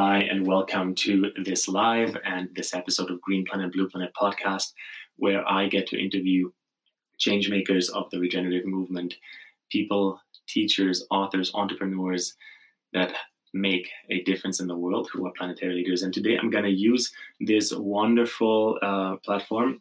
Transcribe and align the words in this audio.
Hi, 0.00 0.18
and 0.18 0.46
welcome 0.46 0.94
to 0.94 1.32
this 1.42 1.66
live 1.66 2.16
and 2.24 2.48
this 2.54 2.72
episode 2.72 3.10
of 3.10 3.20
Green 3.20 3.44
Planet 3.44 3.72
Blue 3.72 3.88
Planet 3.88 4.12
podcast, 4.14 4.72
where 5.16 5.42
I 5.50 5.66
get 5.66 5.88
to 5.88 6.00
interview 6.00 6.52
change 7.18 7.50
makers 7.50 7.88
of 7.88 8.08
the 8.10 8.20
regenerative 8.20 8.64
movement, 8.64 9.16
people, 9.72 10.20
teachers, 10.46 11.04
authors, 11.10 11.50
entrepreneurs 11.52 12.36
that 12.92 13.12
make 13.52 13.90
a 14.08 14.22
difference 14.22 14.60
in 14.60 14.68
the 14.68 14.78
world 14.78 15.08
who 15.12 15.26
are 15.26 15.32
planetary 15.36 15.74
leaders. 15.74 16.04
And 16.04 16.14
today 16.14 16.38
I'm 16.38 16.48
going 16.48 16.62
to 16.62 16.70
use 16.70 17.12
this 17.40 17.72
wonderful 17.74 18.78
uh, 18.80 19.16
platform 19.24 19.80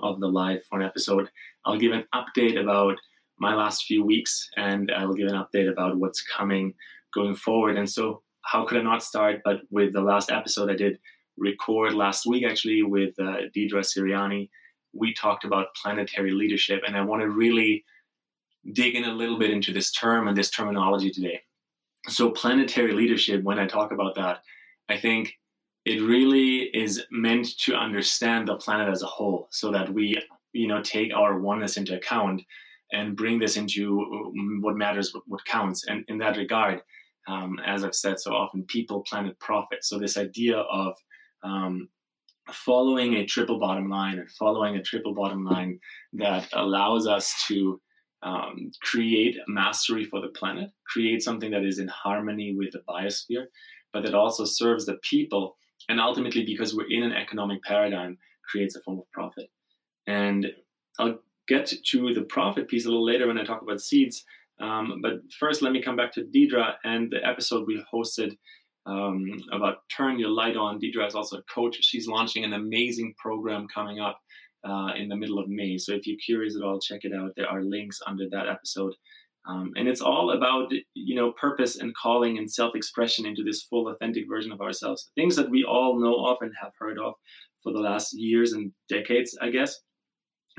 of 0.00 0.20
the 0.20 0.28
live 0.28 0.62
for 0.66 0.78
an 0.78 0.86
episode. 0.86 1.30
I'll 1.64 1.80
give 1.80 1.90
an 1.90 2.04
update 2.14 2.60
about 2.60 2.96
my 3.40 3.56
last 3.56 3.86
few 3.86 4.04
weeks 4.04 4.50
and 4.56 4.92
I 4.92 5.04
will 5.04 5.16
give 5.16 5.26
an 5.26 5.34
update 5.34 5.68
about 5.68 5.98
what's 5.98 6.22
coming 6.22 6.74
going 7.12 7.34
forward. 7.34 7.76
And 7.76 7.90
so, 7.90 8.22
how 8.48 8.64
could 8.64 8.78
I 8.78 8.82
not 8.82 9.02
start 9.02 9.42
but 9.44 9.60
with 9.70 9.92
the 9.92 10.00
last 10.00 10.30
episode 10.30 10.70
I 10.70 10.76
did 10.76 10.98
record 11.36 11.94
last 11.94 12.26
week 12.26 12.44
actually 12.44 12.82
with 12.82 13.14
uh, 13.18 13.48
Deidra 13.54 13.82
Siriani. 13.84 14.48
We 14.92 15.14
talked 15.14 15.44
about 15.44 15.74
planetary 15.80 16.32
leadership, 16.32 16.82
and 16.86 16.96
I 16.96 17.02
want 17.02 17.22
to 17.22 17.28
really 17.28 17.84
dig 18.72 18.94
in 18.94 19.04
a 19.04 19.12
little 19.12 19.38
bit 19.38 19.50
into 19.50 19.72
this 19.72 19.92
term 19.92 20.28
and 20.28 20.36
this 20.36 20.50
terminology 20.50 21.10
today. 21.10 21.42
So, 22.08 22.30
planetary 22.30 22.92
leadership, 22.92 23.42
when 23.42 23.58
I 23.58 23.66
talk 23.66 23.92
about 23.92 24.14
that, 24.16 24.42
I 24.88 24.96
think 24.96 25.34
it 25.84 26.00
really 26.00 26.70
is 26.74 27.04
meant 27.10 27.58
to 27.60 27.74
understand 27.74 28.48
the 28.48 28.56
planet 28.56 28.88
as 28.88 29.02
a 29.02 29.06
whole 29.06 29.48
so 29.50 29.70
that 29.72 29.92
we 29.92 30.18
you 30.52 30.66
know 30.66 30.82
take 30.82 31.14
our 31.14 31.38
oneness 31.38 31.76
into 31.76 31.96
account 31.96 32.42
and 32.92 33.16
bring 33.16 33.38
this 33.38 33.58
into 33.58 34.00
um, 34.00 34.62
what 34.62 34.76
matters 34.76 35.14
what 35.26 35.44
counts 35.44 35.86
and 35.86 36.04
in 36.08 36.16
that 36.18 36.38
regard 36.38 36.80
um, 37.28 37.60
as 37.64 37.84
I've 37.84 37.94
said 37.94 38.18
so 38.18 38.32
often, 38.32 38.64
people, 38.64 39.04
planet, 39.08 39.38
profit. 39.38 39.84
So 39.84 39.98
this 39.98 40.16
idea 40.16 40.56
of 40.56 40.94
um, 41.44 41.88
following 42.50 43.14
a 43.14 43.26
triple 43.26 43.58
bottom 43.60 43.88
line 43.90 44.18
and 44.18 44.30
following 44.30 44.76
a 44.76 44.82
triple 44.82 45.14
bottom 45.14 45.44
line 45.44 45.78
that 46.14 46.48
allows 46.52 47.06
us 47.06 47.44
to 47.48 47.80
um, 48.22 48.72
create 48.82 49.36
mastery 49.46 50.04
for 50.04 50.20
the 50.20 50.28
planet, 50.28 50.70
create 50.86 51.22
something 51.22 51.50
that 51.50 51.64
is 51.64 51.78
in 51.78 51.88
harmony 51.88 52.54
with 52.56 52.72
the 52.72 52.82
biosphere, 52.88 53.44
but 53.92 54.02
that 54.02 54.14
also 54.14 54.44
serves 54.44 54.86
the 54.86 54.98
people, 55.02 55.56
and 55.88 56.00
ultimately, 56.00 56.44
because 56.44 56.74
we're 56.74 56.90
in 56.90 57.02
an 57.02 57.12
economic 57.12 57.62
paradigm, 57.62 58.18
creates 58.50 58.74
a 58.74 58.80
form 58.80 58.98
of 58.98 59.10
profit. 59.12 59.50
And 60.06 60.46
I'll 60.98 61.18
get 61.46 61.66
to 61.66 62.14
the 62.14 62.22
profit 62.22 62.68
piece 62.68 62.86
a 62.86 62.88
little 62.88 63.04
later 63.04 63.26
when 63.26 63.38
I 63.38 63.44
talk 63.44 63.62
about 63.62 63.80
seeds. 63.80 64.24
Um, 64.60 65.00
but 65.02 65.14
first, 65.38 65.62
let 65.62 65.72
me 65.72 65.82
come 65.82 65.96
back 65.96 66.12
to 66.12 66.24
Deidra 66.24 66.74
and 66.84 67.10
the 67.10 67.24
episode 67.26 67.66
we 67.66 67.84
hosted 67.92 68.36
um, 68.86 69.26
about 69.52 69.78
Turn 69.94 70.18
Your 70.18 70.30
Light 70.30 70.56
On. 70.56 70.80
Deidra 70.80 71.06
is 71.06 71.14
also 71.14 71.38
a 71.38 71.42
coach. 71.54 71.78
She's 71.80 72.08
launching 72.08 72.44
an 72.44 72.54
amazing 72.54 73.14
program 73.18 73.66
coming 73.72 74.00
up 74.00 74.18
uh, 74.68 74.92
in 74.96 75.08
the 75.08 75.16
middle 75.16 75.38
of 75.38 75.48
May. 75.48 75.78
So 75.78 75.92
if 75.92 76.06
you're 76.06 76.16
curious 76.24 76.56
at 76.56 76.62
all, 76.62 76.80
check 76.80 77.00
it 77.02 77.12
out. 77.14 77.32
There 77.36 77.48
are 77.48 77.62
links 77.62 78.00
under 78.06 78.24
that 78.30 78.48
episode. 78.48 78.94
Um, 79.48 79.72
and 79.76 79.88
it's 79.88 80.02
all 80.02 80.32
about 80.32 80.70
you 80.94 81.14
know 81.14 81.32
purpose 81.32 81.76
and 81.76 81.94
calling 81.94 82.36
and 82.38 82.50
self-expression 82.50 83.24
into 83.24 83.42
this 83.42 83.62
full 83.62 83.88
authentic 83.88 84.24
version 84.28 84.52
of 84.52 84.60
ourselves 84.60 85.10
things 85.14 85.36
that 85.36 85.48
we 85.48 85.64
all 85.64 85.98
know 85.98 86.26
of 86.26 86.36
and 86.42 86.52
have 86.60 86.72
heard 86.78 86.98
of 86.98 87.14
for 87.62 87.72
the 87.72 87.78
last 87.78 88.12
years 88.12 88.52
and 88.52 88.72
decades 88.90 89.36
i 89.40 89.48
guess 89.48 89.80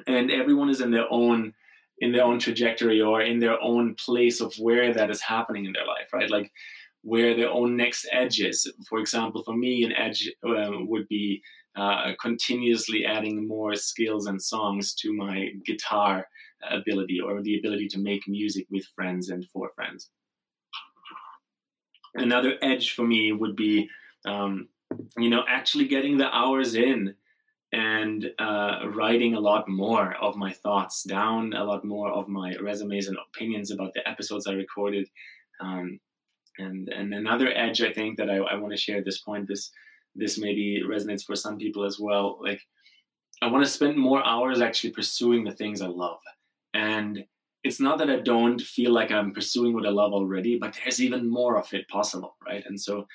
and 0.08 0.32
everyone 0.32 0.70
is 0.70 0.82
in 0.82 0.92
their 0.92 1.06
own 1.12 1.54
in 2.00 2.12
their 2.12 2.24
own 2.24 2.40
trajectory 2.40 3.02
or 3.02 3.22
in 3.22 3.40
their 3.40 3.62
own 3.62 3.96
place 3.96 4.42
of 4.42 4.54
where 4.60 4.94
that 4.94 5.10
is 5.10 5.22
happening 5.22 5.66
in 5.66 5.74
their 5.74 5.86
life, 5.86 6.08
right? 6.14 6.30
Like 6.30 6.52
where 7.02 7.36
their 7.36 7.50
own 7.50 7.76
next 7.76 8.08
edge 8.12 8.40
is. 8.40 8.72
For 8.88 9.00
example, 9.00 9.44
for 9.44 9.56
me, 9.56 9.84
an 9.84 9.94
edge 9.94 10.32
um, 10.46 10.88
would 10.90 11.08
be 11.08 11.42
uh, 11.76 12.14
continuously 12.22 13.06
adding 13.06 13.48
more 13.48 13.76
skills 13.76 14.26
and 14.26 14.42
songs 14.42 14.94
to 14.96 15.14
my 15.14 15.50
guitar 15.66 16.28
ability 16.70 17.20
or 17.20 17.42
the 17.42 17.58
ability 17.58 17.88
to 17.88 18.00
make 18.00 18.28
music 18.28 18.68
with 18.70 18.84
friends 18.96 19.30
and 19.30 19.46
for 19.50 19.72
friends. 19.76 20.10
Another 22.16 22.56
edge 22.62 22.94
for 22.94 23.06
me 23.06 23.32
would 23.32 23.56
be, 23.56 23.88
um, 24.26 24.68
you 25.18 25.30
know, 25.30 25.44
actually 25.48 25.88
getting 25.88 26.18
the 26.18 26.36
hours 26.36 26.76
in 26.76 27.16
and 27.72 28.32
uh, 28.40 28.88
writing 28.96 29.36
a 29.36 29.40
lot 29.40 29.70
more 29.70 30.16
of 30.16 30.36
my 30.36 30.52
thoughts 30.52 31.04
down, 31.04 31.54
a 31.54 31.64
lot 31.64 31.86
more 31.86 32.12
of 32.12 32.28
my 32.28 32.56
resumes 32.56 33.08
and 33.08 33.18
opinions 33.18 33.70
about 33.72 33.94
the 33.94 34.08
episodes 34.08 34.48
I 34.48 34.54
recorded. 34.54 35.08
Um, 35.62 36.00
and 36.58 36.90
and 36.90 37.14
another 37.14 37.52
edge 37.54 37.82
I 37.82 37.94
think 37.94 38.18
that 38.18 38.30
I, 38.30 38.38
I 38.38 38.56
want 38.56 38.74
to 38.74 38.78
share 38.78 38.98
at 38.98 39.06
this 39.06 39.20
point, 39.20 39.48
this 39.48 39.72
this 40.16 40.40
maybe 40.40 40.82
resonates 40.86 41.24
for 41.24 41.36
some 41.36 41.58
people 41.58 41.86
as 41.86 42.00
well. 42.00 42.40
Like 42.42 42.62
I 43.42 43.48
want 43.48 43.64
to 43.64 43.72
spend 43.72 43.98
more 43.98 44.26
hours 44.26 44.62
actually 44.62 44.92
pursuing 44.92 45.44
the 45.44 45.54
things 45.54 45.82
I 45.82 45.88
love. 45.88 46.20
And 46.74 47.26
it's 47.64 47.80
not 47.80 47.98
that 48.00 48.10
I 48.10 48.20
don't 48.20 48.62
feel 48.62 48.92
like 48.92 49.12
I'm 49.12 49.34
pursuing 49.34 49.74
what 49.74 49.86
I 49.86 49.90
love 49.90 50.14
already, 50.14 50.58
but 50.58 50.78
there's 50.84 51.02
even 51.02 51.30
more 51.30 51.58
of 51.58 51.74
it 51.74 51.88
possible, 51.88 52.36
right? 52.46 52.64
And 52.66 52.80
so 52.80 53.08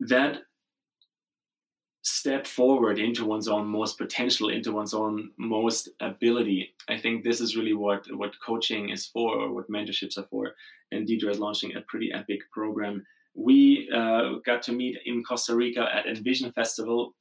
that 0.00 0.38
step 2.02 2.46
forward 2.46 2.98
into 2.98 3.26
one's 3.26 3.48
own 3.48 3.66
most 3.66 3.98
potential, 3.98 4.48
into 4.48 4.72
one's 4.72 4.94
own 4.94 5.30
most 5.38 5.88
ability. 6.00 6.72
I 6.88 6.98
think 6.98 7.24
this 7.24 7.40
is 7.40 7.56
really 7.56 7.74
what 7.74 8.06
what 8.12 8.32
coaching 8.44 8.90
is 8.90 9.06
for, 9.06 9.38
or 9.38 9.52
what 9.52 9.70
mentorships 9.70 10.18
are 10.18 10.26
for. 10.30 10.52
And 10.92 11.06
Deidra 11.06 11.30
is 11.30 11.38
launching 11.38 11.76
a 11.76 11.82
pretty 11.82 12.10
epic 12.12 12.40
program. 12.52 13.04
We 13.34 13.88
uh, 13.94 14.38
got 14.44 14.62
to 14.64 14.72
meet 14.72 14.96
in 15.04 15.22
Costa 15.22 15.54
Rica 15.54 15.86
at 15.94 16.06
Envision 16.06 16.52
Festival. 16.52 17.14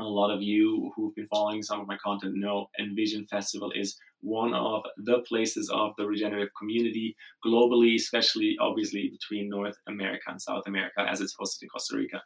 A 0.00 0.04
lot 0.04 0.30
of 0.30 0.40
you 0.40 0.90
who've 0.96 1.14
been 1.14 1.26
following 1.26 1.62
some 1.62 1.80
of 1.80 1.86
my 1.86 1.98
content 2.02 2.34
know 2.36 2.68
Envision 2.80 3.26
Festival 3.26 3.70
is 3.74 3.96
one 4.22 4.54
of 4.54 4.82
the 4.96 5.18
places 5.28 5.68
of 5.68 5.92
the 5.98 6.06
regenerative 6.06 6.48
community 6.58 7.14
globally, 7.44 7.96
especially 7.96 8.56
obviously 8.60 9.10
between 9.10 9.48
North 9.48 9.76
America 9.88 10.24
and 10.28 10.40
South 10.40 10.62
America, 10.66 11.04
as 11.06 11.20
it's 11.20 11.36
hosted 11.36 11.62
in 11.62 11.68
Costa 11.68 11.96
Rica. 11.96 12.22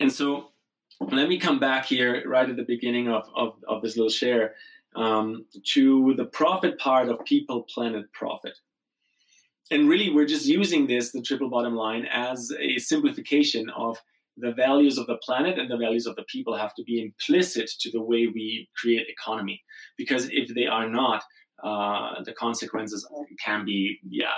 And 0.00 0.12
so 0.12 0.48
let 1.00 1.28
me 1.28 1.38
come 1.38 1.58
back 1.58 1.86
here 1.86 2.22
right 2.26 2.48
at 2.48 2.56
the 2.56 2.64
beginning 2.64 3.08
of, 3.08 3.28
of, 3.34 3.54
of 3.66 3.82
this 3.82 3.96
little 3.96 4.10
share 4.10 4.54
um, 4.96 5.44
to 5.64 6.14
the 6.14 6.24
profit 6.24 6.78
part 6.78 7.08
of 7.08 7.24
people, 7.24 7.62
planet, 7.62 8.12
profit. 8.12 8.58
And 9.70 9.88
really, 9.88 10.10
we're 10.10 10.26
just 10.26 10.46
using 10.46 10.86
this, 10.86 11.12
the 11.12 11.22
triple 11.22 11.50
bottom 11.50 11.74
line, 11.74 12.06
as 12.10 12.50
a 12.58 12.78
simplification 12.78 13.68
of 13.70 13.98
the 14.36 14.52
values 14.52 14.98
of 14.98 15.06
the 15.06 15.18
planet 15.18 15.58
and 15.58 15.70
the 15.70 15.76
values 15.76 16.06
of 16.06 16.16
the 16.16 16.22
people 16.24 16.56
have 16.56 16.74
to 16.76 16.84
be 16.84 17.02
implicit 17.02 17.70
to 17.80 17.90
the 17.90 18.00
way 18.00 18.28
we 18.28 18.68
create 18.76 19.08
economy. 19.08 19.62
Because 19.96 20.28
if 20.30 20.54
they 20.54 20.66
are 20.66 20.88
not, 20.88 21.22
uh, 21.62 22.22
the 22.22 22.32
consequences 22.32 23.06
can 23.44 23.64
be, 23.64 23.98
yeah, 24.08 24.28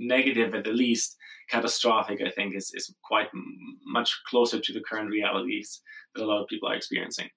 negative 0.00 0.54
at 0.54 0.64
the 0.64 0.72
least, 0.72 1.16
catastrophic, 1.50 2.20
I 2.24 2.30
think, 2.30 2.56
is, 2.56 2.72
is 2.74 2.94
quite 3.02 3.28
m- 3.34 3.78
much 3.86 4.20
closer 4.26 4.60
to 4.60 4.72
the 4.72 4.80
current 4.80 5.10
realities 5.10 5.82
that 6.14 6.22
a 6.22 6.26
lot 6.26 6.40
of 6.40 6.48
people 6.48 6.68
are 6.68 6.74
experiencing. 6.74 7.28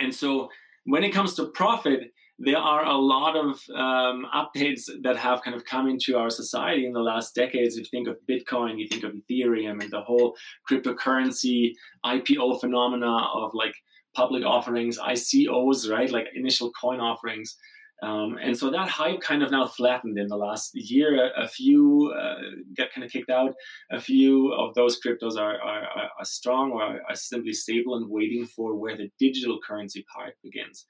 And 0.00 0.14
so 0.14 0.48
when 0.84 1.04
it 1.04 1.10
comes 1.10 1.34
to 1.34 1.46
profit, 1.46 2.12
there 2.38 2.58
are 2.58 2.84
a 2.84 2.96
lot 2.96 3.36
of 3.36 3.60
um, 3.74 4.26
updates 4.32 4.88
that 5.02 5.16
have 5.16 5.42
kind 5.42 5.56
of 5.56 5.64
come 5.64 5.88
into 5.88 6.16
our 6.16 6.30
society 6.30 6.86
in 6.86 6.92
the 6.92 7.00
last 7.00 7.34
decades. 7.34 7.76
If 7.76 7.86
you 7.86 7.90
think 7.90 8.08
of 8.08 8.16
Bitcoin, 8.28 8.78
you 8.78 8.86
think 8.86 9.02
of 9.02 9.12
Ethereum 9.12 9.82
and 9.82 9.90
the 9.90 10.02
whole 10.02 10.36
cryptocurrency 10.70 11.72
IPO 12.04 12.60
phenomena 12.60 13.26
of 13.34 13.50
like 13.54 13.74
public 14.14 14.44
offerings, 14.44 14.98
ICOs, 14.98 15.90
right? 15.90 16.10
Like 16.10 16.28
initial 16.34 16.70
coin 16.80 17.00
offerings. 17.00 17.56
Um, 18.00 18.38
and 18.40 18.56
so 18.56 18.70
that 18.70 18.88
hype 18.88 19.20
kind 19.20 19.42
of 19.42 19.50
now 19.50 19.66
flattened 19.66 20.18
in 20.18 20.28
the 20.28 20.36
last 20.36 20.72
year. 20.74 21.16
A, 21.16 21.42
a 21.44 21.48
few 21.48 22.14
uh, 22.16 22.36
get 22.74 22.92
kind 22.92 23.04
of 23.04 23.10
kicked 23.10 23.30
out. 23.30 23.54
A 23.90 24.00
few 24.00 24.52
of 24.52 24.74
those 24.74 25.00
cryptos 25.00 25.36
are, 25.36 25.60
are, 25.60 25.82
are 26.18 26.24
strong 26.24 26.70
or 26.70 26.82
are, 26.82 27.14
simply 27.14 27.52
stable 27.52 27.96
and 27.96 28.08
waiting 28.08 28.46
for 28.46 28.76
where 28.76 28.96
the 28.96 29.10
digital 29.18 29.58
currency 29.66 30.04
part 30.14 30.34
begins. 30.44 30.86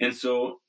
And 0.00 0.14
so 0.14 0.60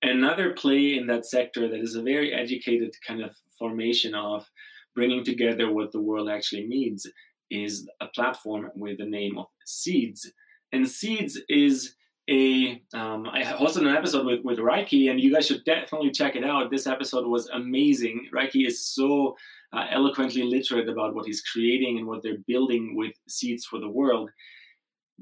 another 0.00 0.52
play 0.52 0.96
in 0.96 1.08
that 1.08 1.26
sector 1.26 1.68
that 1.68 1.80
is 1.80 1.96
a 1.96 2.02
very 2.02 2.32
educated 2.32 2.94
kind 3.04 3.22
of 3.22 3.36
formation 3.58 4.14
of 4.14 4.48
bringing 4.94 5.24
together 5.24 5.72
what 5.72 5.90
the 5.90 6.00
world 6.00 6.28
actually 6.28 6.66
needs 6.66 7.06
is 7.50 7.88
a 8.00 8.06
platform 8.06 8.70
with 8.76 8.98
the 8.98 9.04
name 9.04 9.38
of 9.38 9.46
Seeds. 9.64 10.30
And 10.72 10.88
Seeds 10.88 11.40
is 11.48 11.94
a 12.28 12.82
um, 12.94 13.26
I 13.28 13.42
hosted 13.42 13.82
an 13.82 13.96
episode 13.96 14.26
with 14.26 14.40
with 14.44 14.58
Rieki, 14.58 15.10
and 15.10 15.20
you 15.20 15.32
guys 15.32 15.46
should 15.46 15.64
definitely 15.64 16.10
check 16.10 16.36
it 16.36 16.44
out. 16.44 16.70
This 16.70 16.86
episode 16.86 17.26
was 17.26 17.48
amazing. 17.50 18.28
Rieki 18.34 18.66
is 18.66 18.84
so 18.84 19.36
uh, 19.72 19.86
eloquently 19.90 20.42
literate 20.42 20.88
about 20.88 21.14
what 21.14 21.26
he's 21.26 21.42
creating 21.42 21.98
and 21.98 22.06
what 22.06 22.22
they're 22.22 22.38
building 22.46 22.94
with 22.96 23.12
seeds 23.28 23.64
for 23.64 23.78
the 23.78 23.88
world. 23.88 24.30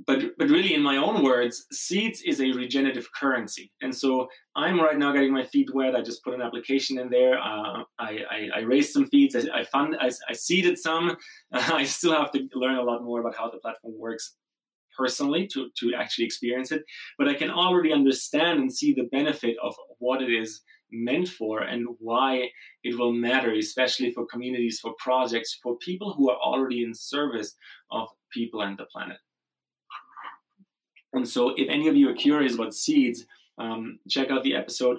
but 0.06 0.20
but 0.38 0.48
really 0.48 0.74
in 0.74 0.82
my 0.82 0.96
own 0.96 1.22
words 1.22 1.66
seeds 1.70 2.20
is 2.22 2.40
a 2.40 2.50
regenerative 2.52 3.06
currency 3.12 3.70
and 3.80 3.94
so 3.94 4.26
i'm 4.56 4.80
right 4.80 4.98
now 4.98 5.12
getting 5.12 5.32
my 5.32 5.44
feet 5.44 5.72
wet 5.72 5.94
i 5.94 6.02
just 6.02 6.24
put 6.24 6.34
an 6.34 6.42
application 6.42 6.98
in 6.98 7.08
there 7.10 7.38
uh, 7.38 7.82
I, 7.98 8.18
I, 8.30 8.48
I 8.56 8.60
raised 8.60 8.92
some 8.92 9.06
feeds 9.06 9.36
i, 9.36 9.42
I 9.60 9.64
fund 9.64 9.96
I, 10.00 10.10
I 10.28 10.32
seeded 10.32 10.78
some 10.78 11.16
i 11.52 11.84
still 11.84 12.12
have 12.12 12.32
to 12.32 12.48
learn 12.54 12.76
a 12.76 12.82
lot 12.82 13.04
more 13.04 13.20
about 13.20 13.36
how 13.36 13.50
the 13.50 13.58
platform 13.58 13.94
works 13.96 14.34
personally 14.96 15.46
to, 15.46 15.70
to 15.78 15.94
actually 15.94 16.24
experience 16.24 16.72
it 16.72 16.84
but 17.18 17.28
i 17.28 17.34
can 17.34 17.50
already 17.50 17.92
understand 17.92 18.58
and 18.58 18.72
see 18.72 18.92
the 18.92 19.08
benefit 19.12 19.56
of 19.62 19.74
what 19.98 20.22
it 20.22 20.30
is 20.30 20.62
meant 20.92 21.26
for 21.26 21.62
and 21.62 21.86
why 21.98 22.48
it 22.84 22.96
will 22.96 23.12
matter 23.12 23.52
especially 23.52 24.12
for 24.12 24.26
communities 24.26 24.78
for 24.80 24.94
projects 24.98 25.58
for 25.62 25.76
people 25.78 26.12
who 26.14 26.30
are 26.30 26.36
already 26.36 26.84
in 26.84 26.94
service 26.94 27.56
of 27.90 28.08
people 28.34 28.62
and 28.62 28.76
the 28.76 28.84
planet. 28.86 29.18
And 31.14 31.26
so, 31.26 31.50
if 31.56 31.68
any 31.70 31.86
of 31.88 31.96
you 31.96 32.10
are 32.10 32.14
curious 32.14 32.54
about 32.54 32.74
seeds, 32.74 33.24
um, 33.56 34.00
check 34.08 34.30
out 34.30 34.42
the 34.42 34.56
episode 34.56 34.98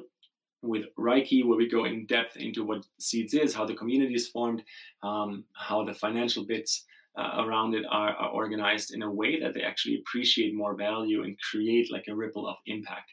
with 0.62 0.86
Rieki, 0.98 1.46
where 1.46 1.58
we 1.58 1.68
go 1.68 1.84
in 1.84 2.06
depth 2.06 2.38
into 2.38 2.64
what 2.64 2.86
seeds 3.00 3.34
is, 3.34 3.54
how 3.54 3.66
the 3.66 3.76
community 3.76 4.16
is 4.16 4.30
formed, 4.30 4.64
um, 5.04 5.44
how 5.54 5.84
the 5.84 5.94
financial 5.94 6.46
bits 6.46 6.86
uh, 7.18 7.44
around 7.44 7.74
it 7.74 7.86
are, 7.90 8.10
are, 8.16 8.30
organized 8.30 8.94
in 8.94 9.02
a 9.02 9.12
way 9.12 9.40
that 9.40 9.54
they 9.54 9.62
actually 9.62 9.98
appreciate 10.00 10.54
more 10.54 10.76
value 10.76 11.24
and 11.24 11.38
create 11.52 11.92
like 11.92 12.06
a 12.10 12.16
ripple 12.16 12.48
of 12.48 12.58
impact 12.66 13.12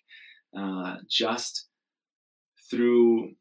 uh, 0.58 0.96
just 1.08 1.66
through 2.70 3.32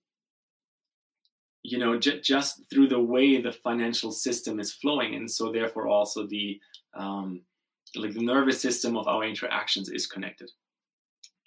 you 1.64 1.78
know 1.78 1.98
j- 1.98 2.22
just 2.22 2.62
through 2.72 2.88
the 2.88 3.00
way 3.00 3.42
the 3.42 3.52
financial 3.52 4.12
system 4.12 4.60
is 4.60 4.74
flowing 4.74 5.16
and 5.16 5.30
so 5.30 5.52
therefore 5.52 5.88
also 5.88 6.28
the 6.28 6.60
um, 6.96 7.42
like 7.96 8.14
the 8.14 8.24
nervous 8.24 8.62
system 8.62 8.98
of 8.98 9.08
our 9.08 9.24
interactions 9.24 9.90
is 9.90 10.08
connected. 10.08 10.50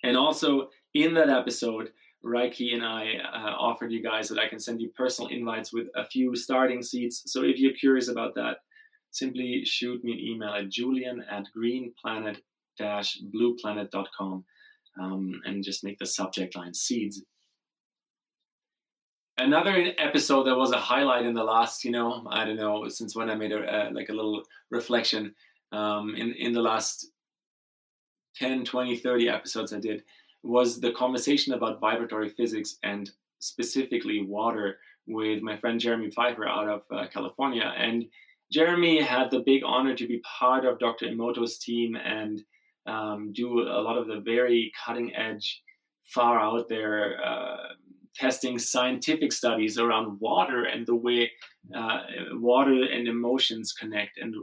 And 0.03 0.17
also 0.17 0.69
in 0.93 1.15
that 1.15 1.31
episode, 1.31 1.91
Rieki 2.25 2.75
and 2.75 2.85
I 2.85 3.15
uh, 3.33 3.55
offered 3.59 3.93
you 3.93 4.03
guys 4.03 4.29
that 4.29 4.39
I 4.39 4.49
can 4.49 4.59
send 4.59 4.81
you 4.81 4.91
personal 4.91 5.31
invites 5.31 5.73
with 5.73 5.89
a 5.95 6.05
few 6.07 6.35
starting 6.37 6.83
seats. 6.83 7.23
So 7.27 7.43
if 7.43 7.59
you're 7.59 7.73
curious 7.73 8.09
about 8.09 8.35
that, 8.35 8.59
simply 9.15 9.65
shoot 9.65 10.05
me 10.05 10.13
an 10.13 10.19
email 10.19 10.51
at 10.51 10.69
julian 10.69 11.25
at 11.31 11.47
greenplanet-blueplanet.com 11.57 14.45
um, 15.01 15.41
and 15.45 15.65
just 15.65 15.85
make 15.85 15.99
the 15.99 16.07
subject 16.07 16.57
line 16.57 16.75
seeds. 16.75 17.23
Another 19.37 19.93
episode 19.99 20.45
that 20.45 20.57
was 20.57 20.71
a 20.71 20.79
highlight 20.79 21.27
in 21.27 21.35
the 21.35 21.43
last, 21.43 21.85
you 21.85 21.91
know, 21.91 22.25
I 22.31 22.45
don't 22.45 22.55
know, 22.57 22.89
since 22.89 23.17
when 23.17 23.29
I 23.31 23.35
made 23.35 23.51
a, 23.51 23.91
like 23.93 24.09
a 24.09 24.13
little 24.13 24.45
reflection 24.71 25.35
um, 25.73 26.15
in, 26.17 26.35
in 26.35 26.53
the 26.53 26.63
last 26.63 27.09
10, 28.37 28.65
20, 28.65 28.97
30 28.97 29.29
episodes 29.29 29.73
I 29.73 29.81
did 29.81 30.05
was 30.45 30.81
the 30.81 30.93
conversation 30.93 31.55
about 31.55 31.81
vibratory 31.81 32.29
physics 32.29 32.77
and 32.83 33.11
specifically 33.41 34.23
water 34.23 34.79
with 35.07 35.43
my 35.43 35.57
friend 35.57 35.81
Jeremy 35.81 36.11
Pfeiffer 36.11 36.47
out 36.47 36.69
of 36.69 36.83
uh, 36.91 37.07
California. 37.13 37.73
And 37.77 38.07
Jeremy 38.53 39.03
had 39.03 39.31
the 39.31 39.41
big 39.41 39.63
honor 39.65 39.95
to 39.95 40.07
be 40.07 40.21
part 40.39 40.65
of 40.65 40.79
Dr. 40.79 41.07
Emoto's 41.07 41.59
team 41.59 41.97
and 41.97 42.43
um, 42.87 43.33
do 43.33 43.61
a 43.61 43.81
lot 43.81 43.99
of 43.99 44.07
the 44.07 44.21
very 44.21 44.73
cutting 44.85 45.15
edge, 45.15 45.63
far 46.05 46.39
out 46.39 46.69
there 46.69 47.17
uh, 47.25 47.57
testing 48.15 48.59
scientific 48.59 49.33
studies 49.33 49.79
around 49.79 50.21
water 50.21 50.65
and 50.65 50.87
the 50.87 50.95
way 50.95 51.31
uh, 51.75 52.01
water 52.33 52.85
and 52.85 53.09
emotions 53.09 53.73
connect 53.73 54.19
and 54.19 54.35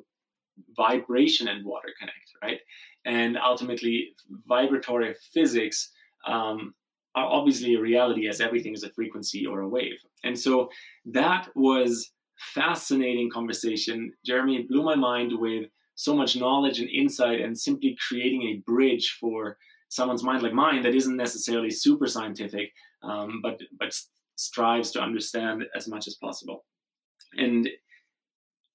vibration 0.75 1.47
and 1.47 1.65
water 1.65 1.89
connect, 1.99 2.31
right? 2.43 2.59
And 3.05 3.37
ultimately, 3.37 4.13
vibratory 4.47 5.15
physics 5.33 5.91
um, 6.27 6.73
are 7.15 7.25
obviously 7.25 7.75
a 7.75 7.81
reality 7.81 8.27
as 8.27 8.41
everything 8.41 8.73
is 8.73 8.83
a 8.83 8.91
frequency 8.91 9.45
or 9.45 9.61
a 9.61 9.67
wave. 9.67 9.97
And 10.23 10.37
so 10.37 10.69
that 11.05 11.49
was 11.55 12.11
fascinating 12.53 13.29
conversation. 13.29 14.13
Jeremy 14.25 14.63
blew 14.63 14.83
my 14.83 14.95
mind 14.95 15.31
with 15.37 15.67
so 15.95 16.15
much 16.15 16.35
knowledge 16.35 16.79
and 16.79 16.89
insight 16.89 17.41
and 17.41 17.57
simply 17.57 17.95
creating 18.07 18.43
a 18.43 18.63
bridge 18.65 19.17
for 19.19 19.57
someone's 19.89 20.23
mind 20.23 20.41
like 20.41 20.53
mine 20.53 20.81
that 20.83 20.95
isn't 20.95 21.17
necessarily 21.17 21.69
super 21.69 22.07
scientific, 22.07 22.71
um, 23.03 23.39
but 23.43 23.59
but 23.77 23.93
strives 24.35 24.91
to 24.91 25.01
understand 25.01 25.63
as 25.75 25.87
much 25.87 26.07
as 26.07 26.15
possible. 26.15 26.65
And 27.37 27.69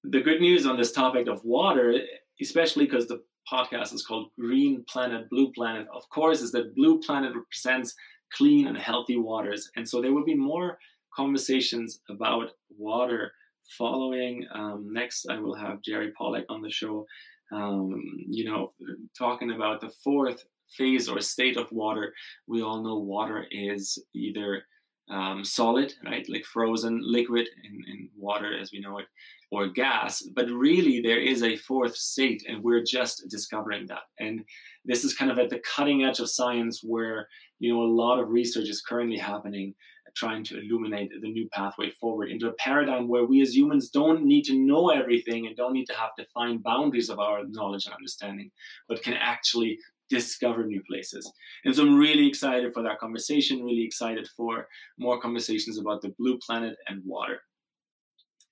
the 0.03 0.21
good 0.21 0.39
news 0.39 0.65
on 0.65 0.77
this 0.77 0.93
topic 0.93 1.27
of 1.27 1.43
water, 1.43 1.99
especially 2.41 2.85
because 2.85 3.07
the 3.07 3.21
podcast 3.51 3.93
is 3.93 4.05
called 4.05 4.29
Green 4.39 4.85
Planet, 4.87 5.29
Blue 5.29 5.51
Planet, 5.51 5.87
of 5.93 6.07
course, 6.09 6.41
is 6.41 6.51
that 6.53 6.75
Blue 6.75 6.99
Planet 6.99 7.33
represents 7.35 7.95
clean 8.33 8.67
and 8.67 8.77
healthy 8.77 9.17
waters. 9.17 9.69
And 9.75 9.87
so 9.87 10.01
there 10.01 10.13
will 10.13 10.25
be 10.25 10.35
more 10.35 10.77
conversations 11.15 11.99
about 12.09 12.51
water 12.77 13.31
following. 13.77 14.45
Um, 14.53 14.87
next, 14.91 15.27
I 15.29 15.39
will 15.39 15.55
have 15.55 15.81
Jerry 15.81 16.11
Pollack 16.17 16.45
on 16.49 16.61
the 16.61 16.69
show, 16.69 17.05
um, 17.51 18.01
you 18.27 18.45
know, 18.45 18.71
talking 19.17 19.51
about 19.51 19.81
the 19.81 19.89
fourth 20.03 20.45
phase 20.69 21.07
or 21.07 21.21
state 21.21 21.57
of 21.57 21.71
water. 21.71 22.13
We 22.47 22.61
all 22.61 22.83
know 22.83 22.97
water 22.97 23.45
is 23.51 23.97
either 24.13 24.63
um, 25.09 25.45
solid, 25.45 25.93
right, 26.03 26.27
like 26.29 26.43
frozen 26.43 26.99
liquid 27.01 27.47
in, 27.63 27.83
in 27.87 28.09
water 28.17 28.57
as 28.59 28.71
we 28.71 28.79
know 28.79 28.97
it, 28.97 29.05
or 29.51 29.69
gas. 29.69 30.21
But 30.35 30.49
really, 30.49 30.99
there 31.01 31.19
is 31.19 31.43
a 31.43 31.55
fourth 31.55 31.95
state, 31.95 32.43
and 32.47 32.61
we're 32.63 32.83
just 32.83 33.29
discovering 33.29 33.87
that. 33.87 34.03
And 34.19 34.43
this 34.83 35.03
is 35.03 35.13
kind 35.13 35.31
of 35.31 35.39
at 35.39 35.49
the 35.49 35.61
cutting 35.75 36.03
edge 36.03 36.19
of 36.19 36.29
science 36.29 36.81
where, 36.83 37.27
you 37.59 37.73
know, 37.73 37.81
a 37.81 37.95
lot 38.03 38.19
of 38.19 38.29
research 38.29 38.67
is 38.67 38.81
currently 38.81 39.17
happening 39.17 39.73
trying 40.17 40.43
to 40.43 40.59
illuminate 40.59 41.11
the 41.21 41.31
new 41.31 41.47
pathway 41.49 41.91
forward 41.91 42.31
into 42.31 42.49
a 42.49 42.53
paradigm 42.53 43.07
where 43.07 43.25
we 43.25 43.41
as 43.41 43.55
humans 43.55 43.89
don't 43.89 44.25
need 44.25 44.43
to 44.43 44.55
know 44.55 44.89
everything 44.89 45.45
and 45.45 45.55
don't 45.55 45.73
need 45.73 45.85
to 45.85 45.93
have 45.93 46.09
defined 46.17 46.63
boundaries 46.63 47.09
of 47.09 47.19
our 47.19 47.45
knowledge 47.45 47.85
and 47.85 47.93
understanding, 47.93 48.49
but 48.89 49.03
can 49.03 49.13
actually 49.13 49.77
discover 50.09 50.65
new 50.65 50.81
places. 50.89 51.31
And 51.65 51.75
so 51.75 51.83
I'm 51.83 51.97
really 51.97 52.27
excited 52.27 52.73
for 52.73 52.81
that 52.83 52.99
conversation, 52.99 53.63
really 53.63 53.83
excited 53.83 54.27
for 54.35 54.67
more 54.97 55.19
conversations 55.19 55.77
about 55.77 56.01
the 56.01 56.15
blue 56.17 56.39
planet 56.39 56.77
and 56.87 57.03
water. 57.05 57.41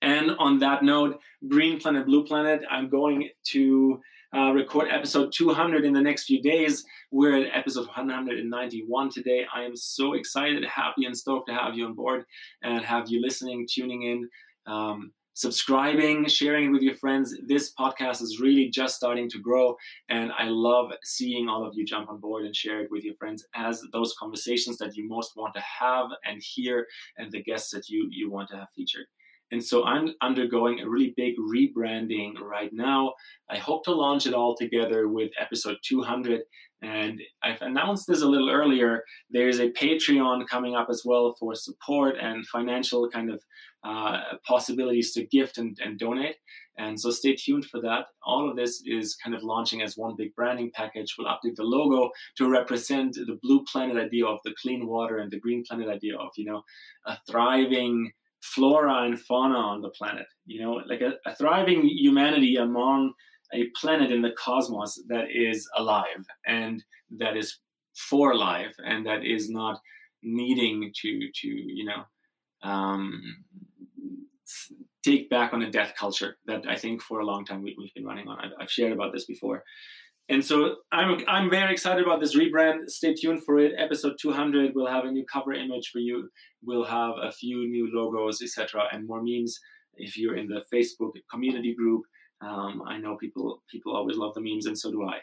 And 0.02 0.32
on 0.38 0.58
that 0.60 0.84
note, 0.84 1.18
Green 1.48 1.80
Planet, 1.80 2.06
Blue 2.06 2.24
Planet, 2.24 2.60
I'm 2.70 2.88
going 2.88 3.30
to 3.44 4.00
uh, 4.34 4.52
record 4.52 4.88
episode 4.90 5.32
200 5.32 5.84
in 5.84 5.92
the 5.92 6.00
next 6.00 6.24
few 6.24 6.42
days. 6.42 6.84
We're 7.10 7.44
at 7.44 7.56
episode 7.56 7.86
191 7.86 9.10
today. 9.10 9.46
I 9.54 9.62
am 9.62 9.76
so 9.76 10.14
excited, 10.14 10.64
happy, 10.64 11.04
and 11.04 11.16
stoked 11.16 11.48
to 11.48 11.54
have 11.54 11.74
you 11.74 11.86
on 11.86 11.94
board 11.94 12.24
and 12.62 12.84
have 12.84 13.08
you 13.08 13.20
listening, 13.20 13.66
tuning 13.70 14.02
in. 14.02 14.28
Um, 14.66 15.12
subscribing, 15.34 16.26
sharing 16.26 16.64
it 16.64 16.72
with 16.72 16.80
your 16.80 16.94
friends. 16.94 17.36
This 17.46 17.72
podcast 17.78 18.22
is 18.22 18.40
really 18.40 18.70
just 18.70 18.96
starting 18.96 19.28
to 19.30 19.38
grow, 19.38 19.76
and 20.08 20.32
I 20.36 20.48
love 20.48 20.92
seeing 21.04 21.48
all 21.48 21.66
of 21.66 21.74
you 21.74 21.84
jump 21.84 22.08
on 22.08 22.20
board 22.20 22.46
and 22.46 22.56
share 22.56 22.80
it 22.80 22.90
with 22.90 23.04
your 23.04 23.14
friends 23.16 23.46
as 23.54 23.82
those 23.92 24.14
conversations 24.18 24.78
that 24.78 24.96
you 24.96 25.06
most 25.06 25.36
want 25.36 25.52
to 25.54 25.60
have 25.60 26.06
and 26.24 26.42
hear, 26.42 26.86
and 27.18 27.30
the 27.30 27.42
guests 27.42 27.70
that 27.72 27.88
you 27.88 28.08
you 28.10 28.30
want 28.30 28.48
to 28.48 28.56
have 28.56 28.70
featured. 28.74 29.06
And 29.52 29.64
so 29.64 29.84
I'm 29.84 30.14
undergoing 30.20 30.80
a 30.80 30.88
really 30.88 31.14
big 31.16 31.34
rebranding 31.38 32.40
right 32.40 32.72
now. 32.72 33.14
I 33.48 33.58
hope 33.58 33.84
to 33.84 33.92
launch 33.92 34.26
it 34.26 34.34
all 34.34 34.56
together 34.56 35.08
with 35.08 35.30
episode 35.38 35.76
200. 35.82 36.42
And 36.82 37.20
I've 37.42 37.62
announced 37.62 38.06
this 38.06 38.22
a 38.22 38.26
little 38.26 38.50
earlier. 38.50 39.04
There's 39.30 39.60
a 39.60 39.70
Patreon 39.70 40.46
coming 40.48 40.74
up 40.74 40.88
as 40.90 41.02
well 41.04 41.34
for 41.38 41.54
support 41.54 42.16
and 42.20 42.46
financial 42.46 43.08
kind 43.08 43.30
of 43.30 43.40
uh, 43.84 44.20
possibilities 44.44 45.12
to 45.12 45.24
gift 45.26 45.58
and, 45.58 45.78
and 45.82 45.98
donate. 45.98 46.36
And 46.78 47.00
so 47.00 47.10
stay 47.10 47.34
tuned 47.34 47.64
for 47.64 47.80
that. 47.80 48.06
All 48.22 48.50
of 48.50 48.56
this 48.56 48.82
is 48.84 49.16
kind 49.16 49.34
of 49.34 49.42
launching 49.42 49.80
as 49.80 49.96
one 49.96 50.14
big 50.16 50.34
branding 50.34 50.70
package. 50.74 51.14
We'll 51.16 51.28
update 51.28 51.56
the 51.56 51.62
logo 51.62 52.10
to 52.36 52.50
represent 52.50 53.14
the 53.14 53.38
blue 53.42 53.64
planet 53.64 53.96
idea 53.96 54.26
of 54.26 54.40
the 54.44 54.54
clean 54.60 54.86
water 54.86 55.18
and 55.18 55.30
the 55.30 55.40
green 55.40 55.64
planet 55.66 55.88
idea 55.88 56.16
of, 56.16 56.30
you 56.36 56.44
know, 56.44 56.62
a 57.06 57.16
thriving 57.26 58.12
flora 58.42 59.02
and 59.02 59.20
fauna 59.20 59.56
on 59.56 59.82
the 59.82 59.90
planet. 59.90 60.26
You 60.46 60.62
know, 60.62 60.72
like 60.88 61.00
a, 61.00 61.14
a 61.28 61.34
thriving 61.34 61.84
humanity 61.86 62.56
among 62.56 63.12
a 63.54 63.68
planet 63.80 64.10
in 64.10 64.22
the 64.22 64.32
cosmos 64.32 65.00
that 65.08 65.26
is 65.32 65.68
alive 65.76 66.24
and 66.46 66.82
that 67.18 67.36
is 67.36 67.58
for 67.94 68.34
life 68.34 68.74
and 68.84 69.06
that 69.06 69.24
is 69.24 69.48
not 69.48 69.80
needing 70.22 70.92
to 71.00 71.28
to 71.34 71.48
you 71.48 71.84
know 71.84 72.02
um, 72.68 73.22
take 75.04 75.30
back 75.30 75.52
on 75.52 75.62
a 75.62 75.70
death 75.70 75.94
culture 75.98 76.36
that 76.46 76.64
I 76.68 76.76
think 76.76 77.02
for 77.02 77.20
a 77.20 77.24
long 77.24 77.44
time 77.44 77.62
we, 77.62 77.76
have 77.78 77.94
been 77.94 78.04
running 78.04 78.28
on. 78.28 78.38
I've, 78.40 78.50
I've, 78.60 78.70
shared 78.70 78.92
about 78.92 79.12
this 79.12 79.24
before. 79.24 79.62
And 80.28 80.44
so 80.44 80.76
I'm, 80.90 81.20
I'm 81.28 81.48
very 81.48 81.72
excited 81.72 82.04
about 82.04 82.20
this 82.20 82.36
rebrand. 82.36 82.88
Stay 82.90 83.14
tuned 83.14 83.44
for 83.44 83.58
it. 83.58 83.72
Episode 83.78 84.14
200, 84.20 84.72
we'll 84.74 84.86
have 84.86 85.04
a 85.04 85.10
new 85.10 85.24
cover 85.32 85.52
image 85.52 85.88
for 85.92 86.00
you. 86.00 86.28
We'll 86.64 86.84
have 86.84 87.14
a 87.22 87.30
few 87.30 87.68
new 87.68 87.88
logos, 87.92 88.42
etc., 88.42 88.84
and 88.92 89.06
more 89.06 89.22
memes. 89.22 89.58
If 89.94 90.16
you're 90.18 90.36
in 90.36 90.48
the 90.48 90.62
Facebook 90.72 91.12
community 91.30 91.74
group, 91.74 92.02
Um, 92.40 92.82
I 92.86 92.98
know 92.98 93.16
people 93.16 93.62
people 93.72 93.96
always 93.96 94.18
love 94.18 94.34
the 94.34 94.42
memes, 94.42 94.66
and 94.66 94.78
so 94.78 94.90
do 94.90 95.02
I. 95.14 95.18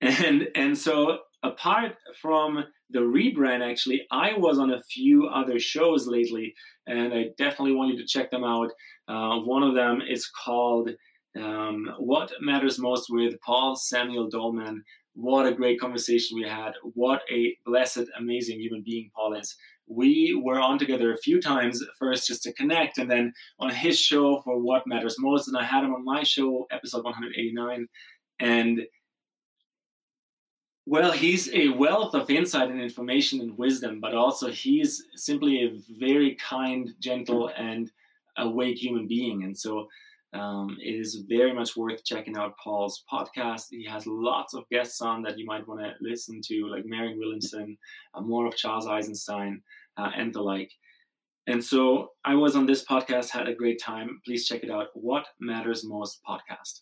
And 0.00 0.48
and 0.54 0.76
so 0.78 1.18
apart 1.42 1.92
from 2.22 2.64
the 2.90 3.00
rebrand, 3.00 3.62
actually, 3.70 4.00
I 4.10 4.28
was 4.46 4.58
on 4.58 4.70
a 4.72 4.82
few 4.94 5.26
other 5.40 5.58
shows 5.58 6.06
lately, 6.06 6.54
and 6.86 7.12
I 7.18 7.22
definitely 7.38 7.74
want 7.74 7.92
you 7.92 7.98
to 8.00 8.06
check 8.14 8.30
them 8.30 8.44
out. 8.44 8.70
Uh, 9.08 9.38
one 9.54 9.64
of 9.68 9.74
them 9.74 9.96
is 10.14 10.30
called 10.44 10.90
um, 11.36 11.94
"What 11.98 12.32
Matters 12.40 12.78
Most" 12.78 13.10
with 13.10 13.40
Paul 13.40 13.76
Samuel 13.76 14.28
Dolman. 14.28 14.84
What 15.14 15.46
a 15.46 15.52
great 15.52 15.80
conversation 15.80 16.36
we 16.36 16.48
had! 16.48 16.72
What 16.94 17.22
a 17.30 17.56
blessed, 17.64 18.06
amazing 18.18 18.60
human 18.60 18.82
being 18.82 19.10
Paul 19.14 19.34
is 19.34 19.56
we 19.86 20.40
were 20.42 20.60
on 20.60 20.78
together 20.78 21.12
a 21.12 21.18
few 21.18 21.40
times 21.40 21.82
first 21.98 22.26
just 22.26 22.42
to 22.42 22.52
connect 22.54 22.98
and 22.98 23.10
then 23.10 23.32
on 23.58 23.70
his 23.70 23.98
show 23.98 24.40
for 24.42 24.58
what 24.58 24.86
matters 24.86 25.16
most 25.18 25.48
and 25.48 25.56
i 25.56 25.62
had 25.62 25.84
him 25.84 25.94
on 25.94 26.04
my 26.04 26.22
show 26.22 26.66
episode 26.70 27.04
189 27.04 27.86
and 28.40 28.80
well 30.86 31.12
he's 31.12 31.52
a 31.52 31.68
wealth 31.68 32.14
of 32.14 32.30
insight 32.30 32.70
and 32.70 32.80
information 32.80 33.40
and 33.40 33.58
wisdom 33.58 34.00
but 34.00 34.14
also 34.14 34.50
he's 34.50 35.04
simply 35.16 35.64
a 35.64 35.74
very 35.98 36.34
kind 36.36 36.94
gentle 36.98 37.50
and 37.56 37.90
awake 38.38 38.78
human 38.78 39.06
being 39.06 39.44
and 39.44 39.56
so 39.56 39.86
um, 40.34 40.76
it 40.80 40.90
is 40.90 41.22
very 41.28 41.54
much 41.54 41.76
worth 41.76 42.04
checking 42.04 42.36
out 42.36 42.58
Paul's 42.62 43.04
podcast. 43.10 43.66
He 43.70 43.86
has 43.86 44.06
lots 44.06 44.52
of 44.52 44.68
guests 44.68 45.00
on 45.00 45.22
that 45.22 45.38
you 45.38 45.46
might 45.46 45.66
want 45.66 45.80
to 45.80 45.92
listen 46.00 46.40
to, 46.46 46.68
like 46.68 46.84
Marianne 46.84 47.18
Williamson, 47.18 47.78
uh, 48.14 48.20
more 48.20 48.46
of 48.46 48.56
Charles 48.56 48.88
Eisenstein, 48.88 49.62
uh, 49.96 50.10
and 50.16 50.34
the 50.34 50.42
like. 50.42 50.72
And 51.46 51.62
so 51.62 52.12
I 52.24 52.34
was 52.34 52.56
on 52.56 52.66
this 52.66 52.84
podcast, 52.84 53.30
had 53.30 53.48
a 53.48 53.54
great 53.54 53.80
time. 53.80 54.20
Please 54.24 54.48
check 54.48 54.64
it 54.64 54.70
out. 54.70 54.88
What 54.94 55.26
Matters 55.40 55.84
Most 55.84 56.20
podcast. 56.28 56.80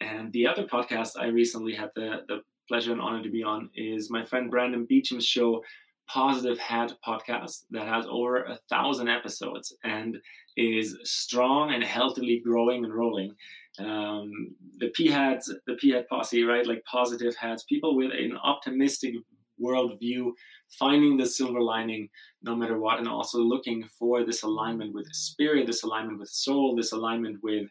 And 0.00 0.32
the 0.32 0.46
other 0.46 0.64
podcast 0.64 1.12
I 1.18 1.26
recently 1.26 1.74
had 1.74 1.90
the, 1.96 2.22
the 2.28 2.42
pleasure 2.68 2.92
and 2.92 3.00
honor 3.00 3.22
to 3.22 3.30
be 3.30 3.42
on 3.42 3.70
is 3.74 4.10
my 4.10 4.24
friend 4.24 4.50
Brandon 4.50 4.86
Beachum's 4.88 5.26
show, 5.26 5.62
Positive 6.08 6.58
Head 6.58 6.92
podcast, 7.06 7.64
that 7.70 7.86
has 7.86 8.06
over 8.08 8.44
a 8.44 8.58
thousand 8.68 9.08
episodes 9.08 9.74
and 9.84 10.18
is 10.56 10.96
strong 11.04 11.72
and 11.72 11.84
healthily 11.84 12.40
growing 12.44 12.84
and 12.84 12.94
rolling. 12.94 13.34
Um, 13.78 14.30
the 14.78 14.88
P 14.88 15.08
heads, 15.08 15.54
the 15.66 15.74
P 15.74 15.90
head 15.90 16.06
posse, 16.08 16.42
right? 16.42 16.66
Like 16.66 16.82
positive 16.90 17.36
heads, 17.36 17.64
people 17.64 17.96
with 17.96 18.10
an 18.12 18.36
optimistic 18.42 19.14
worldview, 19.62 20.32
finding 20.78 21.16
the 21.16 21.26
silver 21.26 21.60
lining 21.60 22.08
no 22.42 22.54
matter 22.54 22.78
what, 22.78 22.98
and 22.98 23.08
also 23.08 23.38
looking 23.38 23.84
for 23.98 24.24
this 24.24 24.42
alignment 24.42 24.94
with 24.94 25.06
spirit, 25.12 25.66
this 25.66 25.82
alignment 25.82 26.18
with 26.18 26.28
soul, 26.28 26.76
this 26.76 26.92
alignment 26.92 27.38
with 27.42 27.68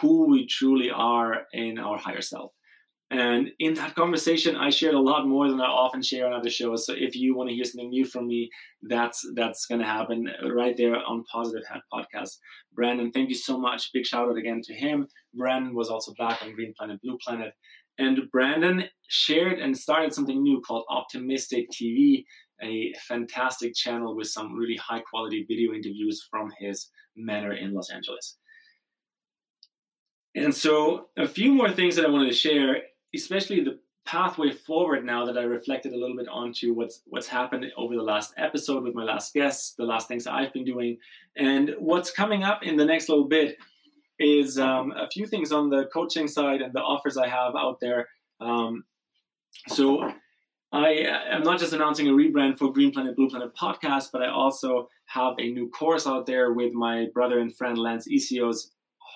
who 0.00 0.28
we 0.30 0.46
truly 0.46 0.90
are 0.90 1.46
in 1.52 1.78
our 1.78 1.98
higher 1.98 2.22
self. 2.22 2.52
And 3.10 3.50
in 3.58 3.74
that 3.74 3.96
conversation, 3.96 4.54
I 4.54 4.70
shared 4.70 4.94
a 4.94 5.00
lot 5.00 5.26
more 5.26 5.48
than 5.48 5.60
I 5.60 5.64
often 5.64 6.00
share 6.00 6.26
on 6.26 6.32
other 6.32 6.48
shows. 6.48 6.86
So 6.86 6.94
if 6.96 7.16
you 7.16 7.34
want 7.34 7.48
to 7.48 7.54
hear 7.54 7.64
something 7.64 7.90
new 7.90 8.04
from 8.04 8.28
me, 8.28 8.50
that's 8.82 9.28
that's 9.34 9.66
going 9.66 9.80
to 9.80 9.86
happen 9.86 10.28
right 10.48 10.76
there 10.76 10.94
on 10.94 11.24
Positive 11.24 11.66
Head 11.68 11.80
Podcast. 11.92 12.38
Brandon, 12.72 13.10
thank 13.10 13.28
you 13.28 13.34
so 13.34 13.58
much. 13.58 13.90
Big 13.92 14.06
shout 14.06 14.28
out 14.28 14.38
again 14.38 14.60
to 14.62 14.74
him. 14.74 15.08
Brandon 15.34 15.74
was 15.74 15.90
also 15.90 16.14
back 16.18 16.40
on 16.42 16.54
Green 16.54 16.72
Planet, 16.78 17.00
Blue 17.02 17.18
Planet. 17.24 17.52
And 17.98 18.30
Brandon 18.30 18.84
shared 19.08 19.58
and 19.58 19.76
started 19.76 20.14
something 20.14 20.40
new 20.40 20.60
called 20.60 20.84
Optimistic 20.88 21.66
TV, 21.70 22.24
a 22.62 22.94
fantastic 23.08 23.74
channel 23.74 24.16
with 24.16 24.28
some 24.28 24.54
really 24.54 24.76
high 24.76 25.00
quality 25.00 25.44
video 25.48 25.72
interviews 25.72 26.24
from 26.30 26.52
his 26.60 26.88
manor 27.16 27.52
in 27.52 27.74
Los 27.74 27.90
Angeles. 27.90 28.36
And 30.36 30.54
so, 30.54 31.08
a 31.18 31.26
few 31.26 31.52
more 31.52 31.72
things 31.72 31.96
that 31.96 32.06
I 32.06 32.08
wanted 32.08 32.28
to 32.28 32.36
share 32.36 32.76
especially 33.14 33.62
the 33.62 33.78
pathway 34.06 34.50
forward 34.50 35.04
now 35.04 35.24
that 35.26 35.38
I 35.38 35.42
reflected 35.42 35.92
a 35.92 35.98
little 35.98 36.16
bit 36.16 36.28
onto 36.28 36.72
what's 36.74 37.02
what's 37.06 37.28
happened 37.28 37.66
over 37.76 37.94
the 37.94 38.02
last 38.02 38.32
episode 38.36 38.82
with 38.82 38.94
my 38.94 39.04
last 39.04 39.34
guests, 39.34 39.74
the 39.76 39.84
last 39.84 40.08
things 40.08 40.26
I've 40.26 40.52
been 40.52 40.64
doing, 40.64 40.98
and 41.36 41.74
what's 41.78 42.10
coming 42.10 42.42
up 42.42 42.62
in 42.62 42.76
the 42.76 42.84
next 42.84 43.08
little 43.08 43.28
bit 43.28 43.56
is 44.18 44.58
um, 44.58 44.92
a 44.92 45.08
few 45.08 45.26
things 45.26 45.50
on 45.50 45.70
the 45.70 45.86
coaching 45.92 46.28
side 46.28 46.60
and 46.60 46.74
the 46.74 46.80
offers 46.80 47.16
I 47.16 47.28
have 47.28 47.54
out 47.56 47.78
there. 47.80 48.08
Um, 48.40 48.84
so 49.68 50.12
I 50.72 50.88
am 51.30 51.42
not 51.42 51.58
just 51.58 51.72
announcing 51.72 52.08
a 52.08 52.12
rebrand 52.12 52.58
for 52.58 52.72
Green 52.72 52.92
Planet 52.92 53.16
Blue 53.16 53.28
Planet 53.28 53.54
podcast, 53.56 54.10
but 54.12 54.22
I 54.22 54.28
also 54.28 54.88
have 55.06 55.34
a 55.38 55.50
new 55.50 55.68
course 55.70 56.06
out 56.06 56.26
there 56.26 56.52
with 56.52 56.72
my 56.72 57.06
brother 57.12 57.40
and 57.40 57.54
friend 57.56 57.76
Lance 57.76 58.06
Essihos 58.08 58.68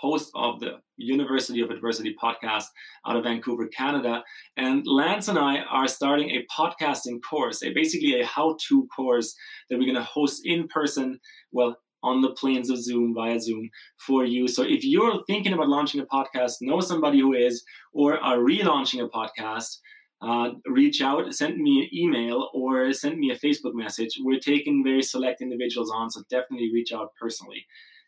host 0.05 0.31
of 0.35 0.61
the 0.61 0.73
University 0.97 1.61
of 1.63 1.71
Adversity 1.71 2.15
podcast 2.23 2.67
out 3.07 3.17
of 3.17 3.25
Vancouver, 3.25 3.67
Canada. 3.69 4.23
And 4.57 4.87
Lance 4.87 5.29
and 5.29 5.39
I 5.39 5.55
are 5.79 5.89
starting 5.89 6.31
a 6.31 6.45
podcasting 6.59 7.19
course, 7.29 7.63
a 7.63 7.73
basically 7.73 8.21
a 8.21 8.27
how-to 8.27 8.87
course 8.95 9.35
that 9.69 9.79
we're 9.79 9.93
going 9.93 10.05
to 10.05 10.13
host 10.19 10.43
in 10.45 10.69
person, 10.69 11.21
well, 11.53 11.77
on 12.03 12.21
the 12.21 12.35
planes 12.41 12.69
of 12.69 12.83
Zoom 12.89 13.15
via 13.15 13.41
Zoom 13.41 13.71
for 14.07 14.27
you. 14.27 14.47
So 14.47 14.63
if 14.63 14.85
you're 14.85 15.23
thinking 15.27 15.55
about 15.55 15.69
launching 15.69 16.03
a 16.03 16.07
podcast, 16.07 16.57
know 16.61 16.81
somebody 16.81 17.21
who 17.21 17.33
is, 17.33 17.65
or 17.95 18.19
are 18.19 18.37
relaunching 18.37 19.03
a 19.03 19.09
podcast, 19.09 19.79
uh, 20.21 20.51
reach 20.67 21.01
out, 21.01 21.35
send 21.35 21.57
me 21.67 21.75
an 21.83 21.89
email, 21.99 22.51
or 22.53 22.93
send 22.93 23.19
me 23.19 23.31
a 23.31 23.39
Facebook 23.39 23.75
message. 23.75 24.13
We're 24.21 24.39
taking 24.39 24.85
very 24.85 25.03
select 25.03 25.41
individuals 25.41 25.91
on, 25.91 26.11
so 26.11 26.23
definitely 26.31 26.71
reach 26.73 26.93
out 26.93 27.09
personally. 27.21 27.67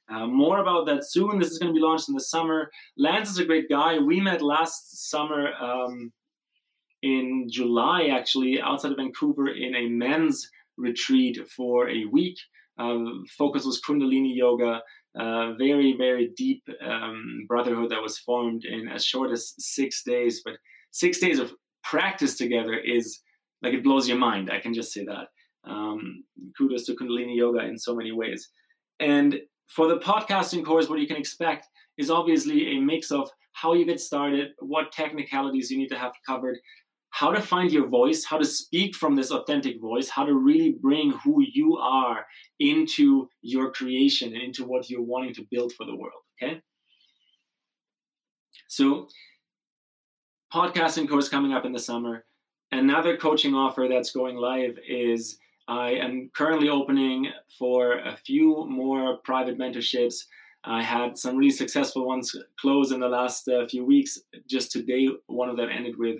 Uh, 0.08 0.26
more 0.26 0.60
about 0.60 0.86
that 0.86 1.04
soon. 1.04 1.38
This 1.38 1.50
is 1.50 1.58
going 1.58 1.72
to 1.72 1.78
be 1.78 1.84
launched 1.84 2.08
in 2.08 2.14
the 2.14 2.20
summer. 2.20 2.70
Lance 2.96 3.30
is 3.30 3.38
a 3.38 3.44
great 3.44 3.68
guy. 3.68 3.98
We 3.98 4.20
met 4.20 4.40
last 4.40 5.10
summer 5.10 5.52
um, 5.60 6.12
in 7.02 7.48
July, 7.50 8.06
actually, 8.06 8.60
outside 8.60 8.92
of 8.92 8.98
Vancouver 8.98 9.48
in 9.48 9.74
a 9.74 9.88
men's 9.88 10.48
retreat 10.76 11.38
for 11.48 11.88
a 11.88 12.04
week. 12.04 12.38
Um, 12.78 13.24
focus 13.36 13.64
was 13.64 13.80
Kundalini 13.80 14.36
yoga. 14.36 14.82
Uh, 15.18 15.54
very, 15.54 15.96
very 15.96 16.30
deep 16.36 16.62
um, 16.86 17.46
brotherhood 17.48 17.90
that 17.90 18.02
was 18.02 18.18
formed 18.18 18.64
in 18.64 18.86
as 18.88 19.04
short 19.04 19.30
as 19.32 19.54
six 19.58 20.02
days. 20.04 20.42
But 20.44 20.54
six 20.90 21.18
days 21.18 21.38
of 21.38 21.54
practice 21.82 22.36
together 22.36 22.74
is 22.74 23.20
like 23.62 23.72
it 23.72 23.82
blows 23.82 24.08
your 24.08 24.18
mind. 24.18 24.50
I 24.50 24.60
can 24.60 24.74
just 24.74 24.92
say 24.92 25.04
that. 25.06 25.28
Um, 25.64 26.24
kudos 26.56 26.84
to 26.86 26.94
Kundalini 26.94 27.36
yoga 27.36 27.60
in 27.60 27.78
so 27.78 27.94
many 27.94 28.12
ways. 28.12 28.50
And 29.00 29.40
for 29.68 29.88
the 29.88 29.98
podcasting 29.98 30.64
course, 30.64 30.88
what 30.88 31.00
you 31.00 31.06
can 31.06 31.16
expect 31.16 31.68
is 31.98 32.10
obviously 32.10 32.76
a 32.76 32.80
mix 32.80 33.10
of 33.10 33.30
how 33.52 33.72
you 33.72 33.84
get 33.84 34.00
started, 34.00 34.50
what 34.60 34.92
technicalities 34.92 35.70
you 35.70 35.78
need 35.78 35.88
to 35.88 35.98
have 35.98 36.12
covered, 36.26 36.58
how 37.10 37.30
to 37.30 37.40
find 37.40 37.72
your 37.72 37.86
voice, 37.86 38.24
how 38.24 38.36
to 38.36 38.44
speak 38.44 38.94
from 38.94 39.16
this 39.16 39.30
authentic 39.30 39.80
voice, 39.80 40.08
how 40.08 40.24
to 40.24 40.34
really 40.34 40.76
bring 40.82 41.12
who 41.24 41.42
you 41.42 41.76
are 41.78 42.26
into 42.60 43.28
your 43.40 43.72
creation 43.72 44.34
and 44.34 44.42
into 44.42 44.64
what 44.64 44.90
you're 44.90 45.02
wanting 45.02 45.32
to 45.32 45.46
build 45.50 45.72
for 45.72 45.86
the 45.86 45.96
world. 45.96 46.20
Okay. 46.42 46.60
So, 48.68 49.08
podcasting 50.52 51.08
course 51.08 51.28
coming 51.28 51.54
up 51.54 51.64
in 51.64 51.72
the 51.72 51.78
summer. 51.78 52.24
Another 52.72 53.16
coaching 53.16 53.54
offer 53.54 53.86
that's 53.88 54.10
going 54.10 54.36
live 54.36 54.76
is 54.86 55.38
I 55.68 55.90
am 55.90 56.30
currently 56.34 56.68
opening 56.68 57.28
for 57.58 57.98
a 57.98 58.16
few 58.16 58.66
more 58.68 59.18
private 59.24 59.58
mentorships. 59.58 60.14
I 60.64 60.82
had 60.82 61.18
some 61.18 61.36
really 61.36 61.50
successful 61.50 62.06
ones 62.06 62.34
close 62.60 62.92
in 62.92 63.00
the 63.00 63.08
last 63.08 63.48
uh, 63.48 63.66
few 63.66 63.84
weeks. 63.84 64.18
Just 64.48 64.70
today, 64.70 65.08
one 65.26 65.48
of 65.48 65.56
them 65.56 65.68
ended 65.70 65.94
with 65.98 66.18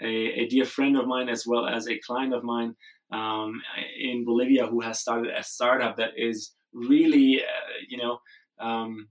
a, 0.00 0.06
a, 0.06 0.48
dear 0.48 0.64
friend 0.64 0.96
of 0.96 1.06
mine 1.06 1.28
as 1.28 1.44
well 1.46 1.66
as 1.66 1.88
a 1.88 1.98
client 2.06 2.32
of 2.32 2.44
mine 2.44 2.76
um, 3.12 3.60
in 3.98 4.24
Bolivia 4.24 4.66
who 4.66 4.80
has 4.80 5.00
started 5.00 5.32
a 5.36 5.42
startup 5.42 5.96
that 5.96 6.10
is 6.16 6.54
really, 6.72 7.42
uh, 7.42 7.72
you 7.88 7.98
know, 7.98 8.18
um, 8.60 9.08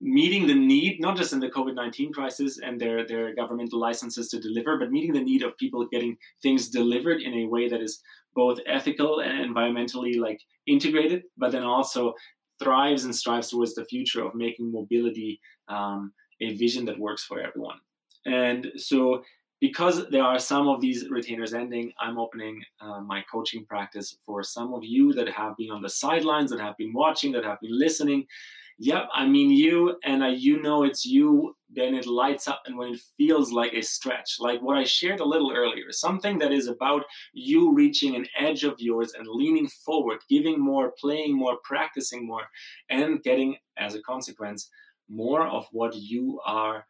meeting 0.00 0.46
the 0.46 0.54
need, 0.54 1.00
not 1.00 1.16
just 1.16 1.32
in 1.32 1.40
the 1.40 1.48
COVID 1.48 1.74
19 1.74 2.12
crisis 2.12 2.58
and 2.58 2.80
their, 2.80 3.06
their 3.06 3.34
governmental 3.34 3.80
licenses 3.80 4.28
to 4.28 4.40
deliver, 4.40 4.76
but 4.78 4.90
meeting 4.90 5.12
the 5.12 5.22
need 5.22 5.42
of 5.42 5.56
people 5.56 5.86
getting 5.90 6.16
things 6.42 6.68
delivered 6.68 7.22
in 7.22 7.32
a 7.34 7.46
way 7.46 7.68
that 7.68 7.80
is 7.80 8.00
both 8.34 8.58
ethical 8.66 9.20
and 9.20 9.54
environmentally 9.54 10.18
like 10.18 10.40
integrated, 10.66 11.24
but 11.36 11.52
then 11.52 11.62
also 11.62 12.14
thrives 12.62 13.04
and 13.04 13.14
strives 13.14 13.50
towards 13.50 13.74
the 13.74 13.84
future 13.84 14.24
of 14.24 14.34
making 14.34 14.72
mobility 14.72 15.40
um, 15.68 16.12
a 16.40 16.54
vision 16.56 16.84
that 16.84 16.98
works 16.98 17.24
for 17.24 17.40
everyone. 17.40 17.78
And 18.26 18.72
so, 18.76 19.22
because 19.60 20.08
there 20.10 20.22
are 20.22 20.38
some 20.38 20.68
of 20.68 20.80
these 20.80 21.08
retainers 21.08 21.54
ending, 21.54 21.92
I'm 21.98 22.18
opening 22.18 22.62
uh, 22.80 23.00
my 23.00 23.24
coaching 23.30 23.64
practice 23.64 24.16
for 24.24 24.42
some 24.42 24.74
of 24.74 24.84
you 24.84 25.12
that 25.14 25.28
have 25.28 25.56
been 25.56 25.70
on 25.70 25.80
the 25.80 25.88
sidelines, 25.88 26.50
that 26.50 26.60
have 26.60 26.76
been 26.76 26.92
watching, 26.92 27.32
that 27.32 27.44
have 27.44 27.60
been 27.60 27.78
listening, 27.78 28.26
Yep, 28.78 29.08
I 29.12 29.26
mean 29.26 29.50
you, 29.50 29.98
and 30.04 30.22
uh, 30.22 30.26
you 30.26 30.60
know 30.60 30.82
it's 30.82 31.06
you. 31.06 31.56
Then 31.70 31.94
it 31.94 32.06
lights 32.06 32.46
up, 32.48 32.62
and 32.66 32.76
when 32.76 32.92
it 32.92 33.00
feels 33.16 33.52
like 33.52 33.72
a 33.72 33.82
stretch, 33.82 34.36
like 34.38 34.62
what 34.62 34.76
I 34.76 34.84
shared 34.84 35.20
a 35.20 35.24
little 35.24 35.52
earlier, 35.52 35.90
something 35.90 36.38
that 36.38 36.52
is 36.52 36.68
about 36.68 37.04
you 37.32 37.72
reaching 37.72 38.14
an 38.16 38.26
edge 38.38 38.64
of 38.64 38.74
yours 38.78 39.12
and 39.16 39.26
leaning 39.28 39.68
forward, 39.68 40.20
giving 40.28 40.60
more, 40.60 40.92
playing 41.00 41.36
more, 41.36 41.58
practicing 41.64 42.26
more, 42.26 42.44
and 42.90 43.22
getting, 43.22 43.56
as 43.76 43.94
a 43.94 44.02
consequence, 44.02 44.70
more 45.08 45.46
of 45.46 45.66
what 45.72 45.94
you 45.94 46.40
are 46.46 46.86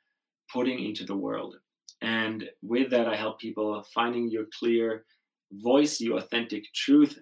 putting 0.53 0.85
into 0.85 1.05
the 1.05 1.17
world. 1.17 1.57
And 2.03 2.49
with 2.63 2.91
that, 2.91 3.09
I 3.09 3.17
help 3.17 3.41
people 3.41 3.83
finding 3.95 4.29
your 4.31 4.45
clear 4.59 5.05
voice, 5.53 6.01
your 6.01 6.19
authentic 6.19 6.65
truth, 6.75 7.19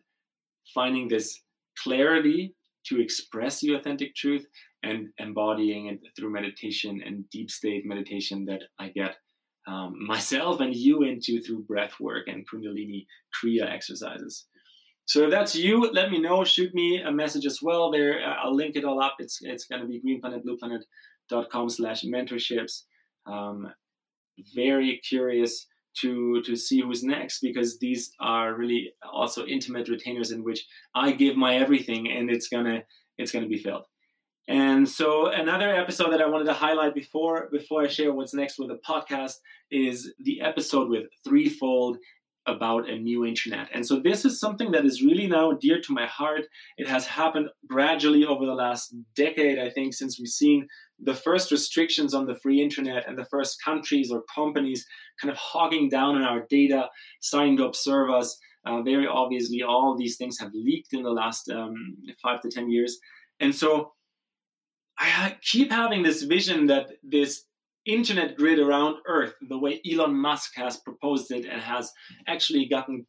finding 0.75 1.09
this 1.09 1.41
clarity 1.79 2.55
to 2.87 3.01
express 3.01 3.63
your 3.63 3.79
authentic 3.79 4.15
truth 4.15 4.47
and 4.83 5.09
embodying 5.19 5.87
it 5.87 6.01
through 6.17 6.33
meditation 6.33 7.01
and 7.05 7.29
deep 7.31 7.51
state 7.51 7.87
meditation 7.87 8.45
that 8.47 8.63
I 8.79 8.89
get 8.89 9.17
um, 9.67 9.95
myself 10.05 10.61
and 10.61 10.75
you 10.75 11.03
into 11.03 11.41
through 11.41 11.63
breath 11.63 12.01
work 12.01 12.27
and 12.27 12.45
Kundalini 12.49 13.07
Kriya 13.33 13.71
exercises. 13.71 14.47
So 15.05 15.25
if 15.25 15.31
that's 15.31 15.55
you, 15.55 15.91
let 15.91 16.11
me 16.11 16.19
know. 16.19 16.45
Shoot 16.45 16.75
me 16.75 17.03
a 17.03 17.11
message 17.11 17.47
as 17.47 17.61
well. 17.61 17.91
There, 17.91 18.25
uh, 18.25 18.35
I'll 18.43 18.55
link 18.55 18.77
it 18.77 18.85
all 18.85 19.03
up. 19.03 19.17
It's 19.19 19.39
it's 19.43 19.67
going 19.67 19.83
to 19.83 19.89
be 19.89 20.01
greenplanetblueplanet.com 20.01 21.69
slash 21.69 22.03
mentorships. 22.03 22.83
Um, 23.27 23.73
very 24.55 25.01
curious 25.09 25.67
to 26.01 26.43
to 26.43 26.57
see 26.57 26.81
who's 26.81 27.03
next 27.03 27.41
because 27.41 27.79
these 27.79 28.13
are 28.21 28.55
really 28.55 28.93
also 29.13 29.47
intimate 29.47 29.89
retainers 29.89 30.31
in 30.31 30.43
which 30.45 30.67
I 30.95 31.13
give 31.13 31.37
my 31.37 31.57
everything 31.57 32.11
and 32.11 32.31
it's 32.31 32.49
gonna 32.49 32.83
it's 33.19 33.33
gonna 33.33 33.49
be 33.49 33.59
filled. 33.59 33.85
And 34.49 34.89
so 34.89 35.29
another 35.29 35.69
episode 35.69 36.11
that 36.13 36.21
I 36.21 36.27
wanted 36.27 36.47
to 36.47 36.53
highlight 36.53 36.95
before 36.95 37.49
before 37.53 37.83
I 37.83 37.89
share 37.89 38.13
what's 38.13 38.35
next 38.35 38.59
with 38.59 38.69
the 38.69 38.81
podcast 38.87 39.35
is 39.71 40.13
the 40.19 40.41
episode 40.41 40.89
with 40.89 41.05
threefold 41.25 41.99
about 42.47 42.89
a 42.89 42.99
new 42.99 43.25
internet. 43.25 43.69
And 43.73 43.87
so 43.87 44.01
this 44.01 44.25
is 44.25 44.41
something 44.41 44.73
that 44.73 44.85
is 44.85 45.03
really 45.03 45.27
now 45.27 45.53
dear 45.53 45.81
to 45.81 45.93
my 45.93 46.07
heart. 46.07 46.43
It 46.77 46.89
has 46.89 47.07
happened 47.07 47.49
gradually 47.69 48.25
over 48.25 48.45
the 48.45 48.55
last 48.55 48.95
decade, 49.15 49.59
I 49.59 49.71
think, 49.71 49.95
since 49.95 50.19
we've 50.19 50.29
seen 50.29 50.67
the 50.99 51.15
first 51.15 51.51
restrictions 51.51 52.15
on 52.15 52.27
the 52.27 52.35
free 52.35 52.61
internet 52.61 53.09
and 53.09 53.17
the 53.17 53.25
first 53.27 53.63
countries 53.63 54.11
or 54.11 54.25
companies 54.35 54.87
kind 55.21 55.31
of 55.31 55.37
hogging 55.37 55.89
down 55.89 56.17
on 56.17 56.23
our 56.23 56.45
data, 56.49 56.89
starting 57.21 57.57
to 57.59 57.65
observe 57.65 58.11
us. 58.11 58.39
Uh, 58.65 58.83
very 58.83 59.07
obviously, 59.07 59.63
all 59.63 59.97
these 59.97 60.17
things 60.17 60.39
have 60.39 60.53
leaked 60.55 60.93
in 60.93 61.03
the 61.03 61.11
last 61.11 61.49
um, 61.51 61.75
five 62.23 62.41
to 62.41 62.49
10 62.49 62.71
years. 62.71 62.99
And 63.41 63.55
so 63.55 63.93
I 64.99 65.37
keep 65.43 65.73
having 65.73 66.03
this 66.03 66.23
vision 66.23 66.67
that 66.67 66.93
this 67.03 67.45
internet 67.87 68.37
grid 68.37 68.59
around 68.59 68.97
Earth, 69.07 69.35
the 69.49 69.59
way 69.59 69.81
Elon 69.91 70.15
Musk 70.15 70.53
has 70.57 70.77
proposed 70.77 71.31
it 71.31 71.47
and 71.47 71.61
has 71.61 71.93
actually 72.27 72.67
gotten 72.67 73.07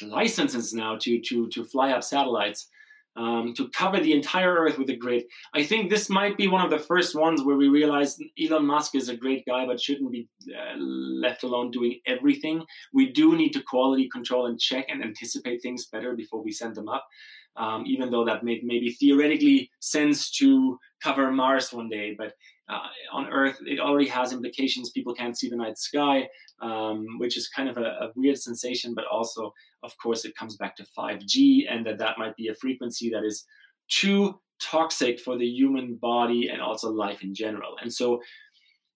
licenses 0.00 0.72
now 0.72 0.96
to, 0.96 1.20
to, 1.20 1.48
to 1.48 1.64
fly 1.64 1.90
up 1.90 2.02
satellites, 2.02 2.68
um, 3.16 3.52
to 3.54 3.68
cover 3.70 4.00
the 4.00 4.12
entire 4.12 4.54
Earth 4.54 4.78
with 4.78 4.88
a 4.88 4.96
grid. 4.96 5.24
I 5.54 5.62
think 5.64 5.90
this 5.90 6.08
might 6.08 6.36
be 6.36 6.48
one 6.48 6.64
of 6.64 6.70
the 6.70 6.78
first 6.78 7.14
ones 7.14 7.42
where 7.42 7.56
we 7.56 7.68
realize 7.68 8.18
Elon 8.42 8.64
Musk 8.64 8.94
is 8.94 9.08
a 9.08 9.16
great 9.16 9.44
guy, 9.46 9.66
but 9.66 9.80
shouldn't 9.80 10.10
be 10.10 10.28
uh, 10.48 10.78
left 10.78 11.42
alone 11.42 11.70
doing 11.70 12.00
everything. 12.06 12.64
We 12.92 13.12
do 13.12 13.36
need 13.36 13.50
to 13.50 13.62
quality 13.62 14.08
control 14.08 14.46
and 14.46 14.58
check 14.58 14.86
and 14.88 15.02
anticipate 15.02 15.60
things 15.60 15.86
better 15.86 16.14
before 16.14 16.42
we 16.42 16.52
send 16.52 16.74
them 16.74 16.88
up. 16.88 17.06
Um, 17.54 17.84
even 17.86 18.10
though 18.10 18.24
that 18.24 18.42
made 18.42 18.64
maybe 18.64 18.92
theoretically 18.92 19.70
sense 19.78 20.30
to 20.38 20.78
cover 21.02 21.30
Mars 21.30 21.70
one 21.70 21.90
day, 21.90 22.14
but 22.16 22.32
uh, 22.72 23.16
on 23.16 23.26
Earth 23.28 23.58
it 23.66 23.78
already 23.78 24.08
has 24.08 24.32
implications. 24.32 24.90
People 24.90 25.14
can't 25.14 25.38
see 25.38 25.48
the 25.48 25.56
night 25.56 25.78
sky, 25.78 26.28
um, 26.60 27.06
which 27.18 27.36
is 27.36 27.48
kind 27.48 27.68
of 27.68 27.76
a, 27.76 27.84
a 28.04 28.12
weird 28.16 28.38
sensation, 28.38 28.94
but 28.94 29.04
also 29.06 29.52
of 29.82 29.96
course, 29.98 30.24
it 30.24 30.36
comes 30.36 30.56
back 30.56 30.76
to 30.76 30.86
5G 30.96 31.64
and 31.68 31.84
that 31.86 31.98
that 31.98 32.18
might 32.18 32.36
be 32.36 32.48
a 32.48 32.54
frequency 32.54 33.10
that 33.10 33.24
is 33.24 33.44
too 33.88 34.40
toxic 34.60 35.18
for 35.18 35.36
the 35.36 35.46
human 35.46 35.96
body 35.96 36.48
and 36.48 36.62
also 36.62 36.90
life 36.90 37.22
in 37.22 37.34
general. 37.34 37.76
And 37.82 37.92
so 37.92 38.22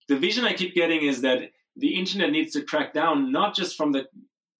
the 0.08 0.16
vision 0.16 0.44
I 0.44 0.52
keep 0.52 0.74
getting 0.74 1.02
is 1.02 1.20
that 1.22 1.50
the 1.76 1.98
internet 1.98 2.30
needs 2.30 2.52
to 2.52 2.62
crack 2.62 2.94
down 2.94 3.32
not 3.32 3.54
just 3.54 3.76
from 3.76 3.92
the 3.92 4.06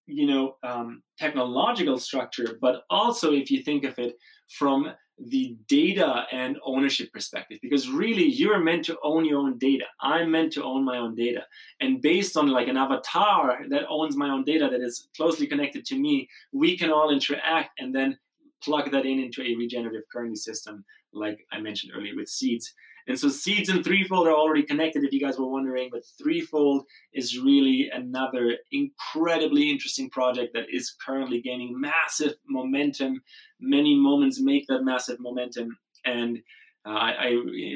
you 0.05 0.25
know 0.25 0.55
um, 0.63 1.01
technological 1.17 1.97
structure, 1.97 2.57
but 2.61 2.83
also 2.89 3.33
if 3.33 3.49
you 3.49 3.61
think 3.63 3.83
of 3.83 3.97
it 3.99 4.15
from 4.49 4.91
the 5.19 5.57
data 5.67 6.25
and 6.31 6.57
ownership 6.63 7.11
perspective 7.11 7.57
because 7.61 7.89
really 7.89 8.25
you're 8.25 8.59
meant 8.59 8.85
to 8.85 8.97
own 9.03 9.25
your 9.25 9.39
own 9.39 9.57
data. 9.57 9.85
I'm 9.99 10.29
meant 10.29 10.53
to 10.53 10.63
own 10.63 10.85
my 10.85 10.97
own 10.97 11.15
data. 11.15 11.45
And 11.79 12.01
based 12.01 12.37
on 12.37 12.47
like 12.49 12.67
an 12.67 12.77
avatar 12.77 13.65
that 13.69 13.85
owns 13.89 14.15
my 14.15 14.29
own 14.29 14.43
data 14.43 14.69
that 14.71 14.81
is 14.81 15.07
closely 15.15 15.47
connected 15.47 15.85
to 15.85 15.95
me 15.99 16.29
we 16.51 16.77
can 16.77 16.91
all 16.91 17.09
interact 17.09 17.79
and 17.79 17.93
then 17.93 18.17
plug 18.63 18.91
that 18.91 19.05
in 19.05 19.19
into 19.19 19.41
a 19.41 19.55
regenerative 19.55 20.03
currency 20.11 20.39
system 20.39 20.83
like 21.13 21.39
i 21.51 21.59
mentioned 21.59 21.91
earlier 21.95 22.15
with 22.15 22.27
seeds 22.27 22.73
and 23.07 23.17
so 23.17 23.29
Seeds 23.29 23.69
and 23.69 23.83
Threefold 23.85 24.27
are 24.27 24.35
already 24.35 24.63
connected, 24.63 25.03
if 25.03 25.13
you 25.13 25.21
guys 25.21 25.37
were 25.37 25.47
wondering. 25.47 25.89
But 25.91 26.03
Threefold 26.21 26.83
is 27.13 27.39
really 27.39 27.89
another 27.93 28.57
incredibly 28.71 29.71
interesting 29.71 30.09
project 30.09 30.53
that 30.53 30.65
is 30.71 30.93
currently 31.05 31.41
gaining 31.41 31.79
massive 31.79 32.33
momentum. 32.49 33.21
Many 33.61 33.95
moments 33.95 34.41
make 34.41 34.67
that 34.67 34.83
massive 34.83 35.21
momentum. 35.21 35.77
And 36.03 36.39
uh, 36.85 36.89
I, 36.89 37.11
I, 37.11 37.29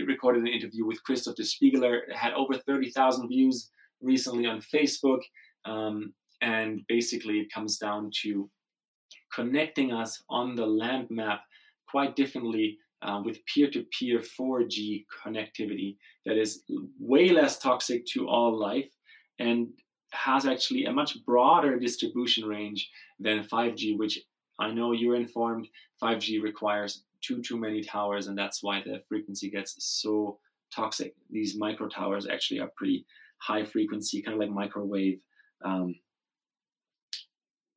recorded 0.06 0.42
an 0.42 0.48
interview 0.48 0.86
with 0.86 1.00
Kristof 1.10 1.36
De 1.36 1.44
Spiegeleer. 1.44 2.10
It 2.10 2.16
had 2.16 2.34
over 2.34 2.56
30,000 2.56 3.30
views 3.30 3.70
recently 4.02 4.46
on 4.46 4.62
Facebook. 4.62 5.22
Um, 5.64 6.14
and 6.42 6.82
basically, 6.88 7.40
it 7.40 7.54
comes 7.54 7.78
down 7.78 8.12
to 8.24 8.50
connecting 9.34 9.92
us 9.92 10.24
on 10.30 10.56
the 10.56 10.66
land 10.66 11.08
map 11.10 11.42
quite 11.90 12.16
differently 12.16 12.78
uh, 13.02 13.22
with 13.24 13.46
peer-to-peer 13.46 14.20
4G 14.20 15.06
connectivity 15.26 15.98
that 16.26 16.38
is 16.38 16.64
way 17.00 17.30
less 17.30 17.58
toxic 17.58 18.06
to 18.06 18.28
all 18.28 18.58
life 18.58 18.90
and 19.40 19.70
has 20.12 20.46
actually 20.46 20.86
a 20.86 20.92
much 20.92 21.24
broader 21.26 21.80
distribution 21.80 22.46
range 22.46 22.90
than 23.20 23.44
5G, 23.44 23.98
which 23.98 24.20
I 24.60 24.72
know 24.72 24.92
you're 24.92 25.16
informed 25.16 25.68
5G 26.02 26.42
requires 26.42 27.04
too 27.22 27.42
too 27.42 27.58
many 27.58 27.82
towers, 27.82 28.28
and 28.28 28.38
that's 28.38 28.62
why 28.64 28.82
the 28.84 29.02
frequency 29.08 29.50
gets 29.50 29.76
so 29.80 30.40
toxic. 30.74 31.16
These 31.30 31.58
micro 31.58 31.88
towers 31.88 32.28
actually 32.28 32.60
are 32.60 32.72
pretty 32.76 33.06
high 33.38 33.64
frequency, 33.64 34.22
kind 34.22 34.36
of 34.36 34.40
like 34.40 34.50
microwave 34.50 35.22
um, 35.64 35.96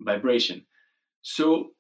vibration. 0.01 0.65
So 1.25 1.71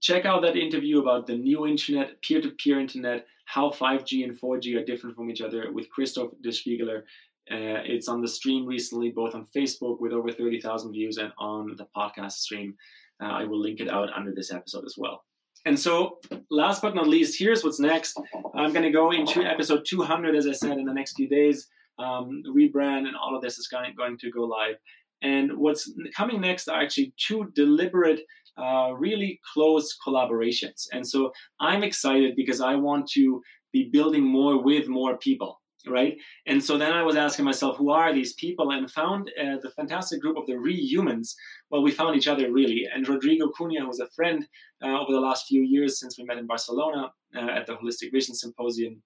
check 0.00 0.26
out 0.26 0.42
that 0.42 0.56
interview 0.56 1.00
about 1.00 1.26
the 1.26 1.34
new 1.34 1.66
internet, 1.66 2.20
peer 2.22 2.40
to 2.40 2.50
peer 2.50 2.78
internet, 2.78 3.26
how 3.46 3.70
5G 3.70 4.22
and 4.22 4.38
4G 4.38 4.76
are 4.76 4.84
different 4.84 5.16
from 5.16 5.30
each 5.30 5.40
other 5.40 5.72
with 5.72 5.86
Kristof 5.90 6.30
De 6.42 6.50
Spiegeleer. 6.50 7.02
Uh, 7.50 7.80
it's 7.84 8.08
on 8.08 8.20
the 8.20 8.28
stream 8.28 8.66
recently, 8.66 9.10
both 9.10 9.34
on 9.34 9.46
Facebook 9.56 9.98
with 10.00 10.12
over 10.12 10.30
30,000 10.30 10.92
views 10.92 11.16
and 11.16 11.32
on 11.38 11.74
the 11.76 11.86
podcast 11.96 12.32
stream. 12.32 12.74
Uh, 13.22 13.26
I 13.26 13.44
will 13.44 13.60
link 13.60 13.80
it 13.80 13.88
out 13.88 14.10
under 14.14 14.32
this 14.34 14.52
episode 14.52 14.84
as 14.84 14.94
well. 14.98 15.24
And 15.64 15.78
so, 15.78 16.18
last 16.50 16.82
but 16.82 16.94
not 16.94 17.08
least, 17.08 17.38
here's 17.38 17.64
what's 17.64 17.80
next. 17.80 18.20
I'm 18.54 18.72
going 18.72 18.84
to 18.84 18.90
go 18.90 19.10
into 19.10 19.42
episode 19.42 19.86
200, 19.88 20.36
as 20.36 20.46
I 20.46 20.52
said, 20.52 20.76
in 20.76 20.84
the 20.84 20.92
next 20.92 21.14
few 21.14 21.28
days. 21.28 21.66
Um, 21.98 22.42
rebrand 22.54 23.06
and 23.06 23.16
all 23.16 23.34
of 23.34 23.42
this 23.42 23.58
is 23.58 23.68
going, 23.68 23.94
going 23.96 24.18
to 24.18 24.30
go 24.30 24.42
live. 24.42 24.76
And 25.22 25.56
what's 25.56 25.90
coming 26.14 26.40
next 26.40 26.68
are 26.68 26.80
actually 26.80 27.14
two 27.16 27.50
deliberate 27.54 28.20
uh, 28.56 28.92
really 28.96 29.40
close 29.52 29.96
collaborations. 30.06 30.86
And 30.92 31.06
so 31.06 31.32
I'm 31.60 31.82
excited 31.82 32.34
because 32.36 32.60
I 32.60 32.74
want 32.74 33.08
to 33.12 33.42
be 33.72 33.88
building 33.92 34.24
more 34.24 34.62
with 34.62 34.88
more 34.88 35.16
people 35.18 35.60
right? 35.88 36.16
And 36.46 36.62
so 36.62 36.78
then 36.78 36.92
I 36.92 37.02
was 37.02 37.16
asking 37.16 37.44
myself, 37.44 37.76
who 37.76 37.90
are 37.90 38.12
these 38.12 38.34
people? 38.34 38.70
And 38.70 38.90
found 38.90 39.30
uh, 39.40 39.56
the 39.62 39.70
fantastic 39.70 40.20
group 40.20 40.36
of 40.36 40.46
the 40.46 40.54
Rehumans. 40.54 41.34
Well, 41.70 41.82
we 41.82 41.90
found 41.90 42.16
each 42.16 42.28
other 42.28 42.52
really. 42.52 42.86
And 42.92 43.08
Rodrigo 43.08 43.48
Cunha 43.48 43.86
was 43.86 44.00
a 44.00 44.08
friend 44.08 44.46
uh, 44.82 44.98
over 45.00 45.12
the 45.12 45.20
last 45.20 45.46
few 45.46 45.62
years 45.62 45.98
since 45.98 46.18
we 46.18 46.24
met 46.24 46.38
in 46.38 46.46
Barcelona 46.46 47.12
uh, 47.34 47.50
at 47.50 47.66
the 47.66 47.74
Holistic 47.74 48.12
Vision 48.12 48.34
Symposium. 48.34 49.02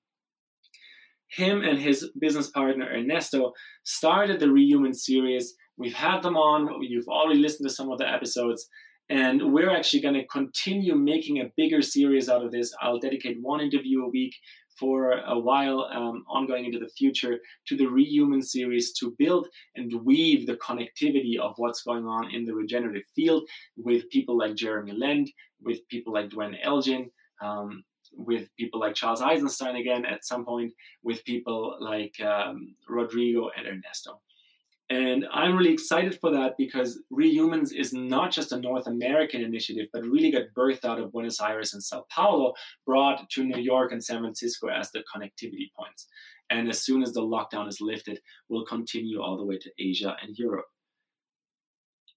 Him 1.29 1.63
and 1.63 1.79
his 1.79 2.11
business 2.19 2.51
partner 2.51 2.89
Ernesto 2.93 3.53
started 3.85 4.41
the 4.41 4.47
Rehuman 4.47 4.97
series. 4.97 5.55
We've 5.77 5.95
had 5.95 6.23
them 6.23 6.37
on. 6.37 6.83
You've 6.83 7.09
already 7.09 7.39
listened 7.39 7.69
to 7.69 7.75
some 7.75 7.91
of 7.91 7.99
the 7.99 8.09
episodes. 8.09 8.69
And 9.11 9.53
we're 9.53 9.71
actually 9.71 10.03
going 10.03 10.15
to 10.15 10.27
continue 10.29 10.95
making 10.95 11.41
a 11.41 11.51
bigger 11.57 11.83
series 11.83 12.29
out 12.29 12.45
of 12.45 12.53
this. 12.53 12.73
I'll 12.81 13.01
dedicate 13.01 13.43
one 13.43 13.61
interview 13.61 14.05
a 14.05 14.09
week 14.09 14.37
for 14.79 15.15
a 15.27 15.37
while, 15.37 15.89
um, 15.93 16.25
ongoing 16.29 16.65
into 16.65 16.79
the 16.79 16.89
future, 16.89 17.41
to 17.67 17.77
the 17.77 17.85
Rehuman 17.85 18.43
series 18.43 18.93
to 18.95 19.15
build 19.19 19.49
and 19.75 19.93
weave 20.05 20.47
the 20.47 20.57
connectivity 20.59 21.39
of 21.41 21.55
what's 21.57 21.83
going 21.83 22.07
on 22.07 22.33
in 22.33 22.45
the 22.45 22.55
regenerative 22.55 23.03
field 23.17 23.43
with 23.77 24.09
people 24.11 24.39
like 24.39 24.55
Jeremy 24.55 24.93
Lent, 24.93 25.29
with 25.61 25.87
people 25.89 26.13
like 26.13 26.31
Duane 26.31 26.57
Elgin, 26.63 27.11
um, 27.43 27.83
with 28.15 28.49
people 28.57 28.79
like 28.79 28.95
Charles 28.95 29.23
Eisenstein 29.23 29.75
again 29.75 30.05
at 30.05 30.25
some 30.25 30.45
point, 30.45 30.73
with 31.03 31.25
people 31.25 31.77
like 31.81 32.19
um, 32.21 32.77
Rodrigo 32.89 33.51
and 33.57 33.67
Ernesto. 33.67 34.21
And 34.91 35.25
I'm 35.33 35.57
really 35.57 35.73
excited 35.73 36.19
for 36.21 36.33
that 36.33 36.57
because 36.59 37.01
Rehumans 37.13 37.73
is 37.73 37.93
not 37.93 38.33
just 38.33 38.51
a 38.51 38.57
North 38.57 38.89
American 38.89 39.41
initiative, 39.41 39.87
but 39.93 40.03
really 40.03 40.33
got 40.33 40.53
birthed 40.57 40.85
out 40.85 40.99
of 40.99 41.13
Buenos 41.13 41.41
Aires 41.41 41.73
and 41.73 41.83
Sao 41.83 42.05
Paulo, 42.11 42.55
brought 42.85 43.31
to 43.31 43.45
New 43.45 43.61
York 43.61 43.93
and 43.93 44.03
San 44.03 44.19
Francisco 44.19 44.67
as 44.67 44.91
the 44.91 45.05
connectivity 45.15 45.71
points. 45.79 46.09
And 46.51 46.69
as 46.69 46.83
soon 46.83 47.05
as 47.05 47.13
the 47.13 47.23
lockdown 47.23 47.69
is 47.69 47.81
lifted, 47.81 48.19
we'll 48.49 48.65
continue 48.65 49.23
all 49.23 49.37
the 49.37 49.45
way 49.45 49.59
to 49.59 49.71
Asia 49.79 50.17
and 50.21 50.37
Europe. 50.37 50.67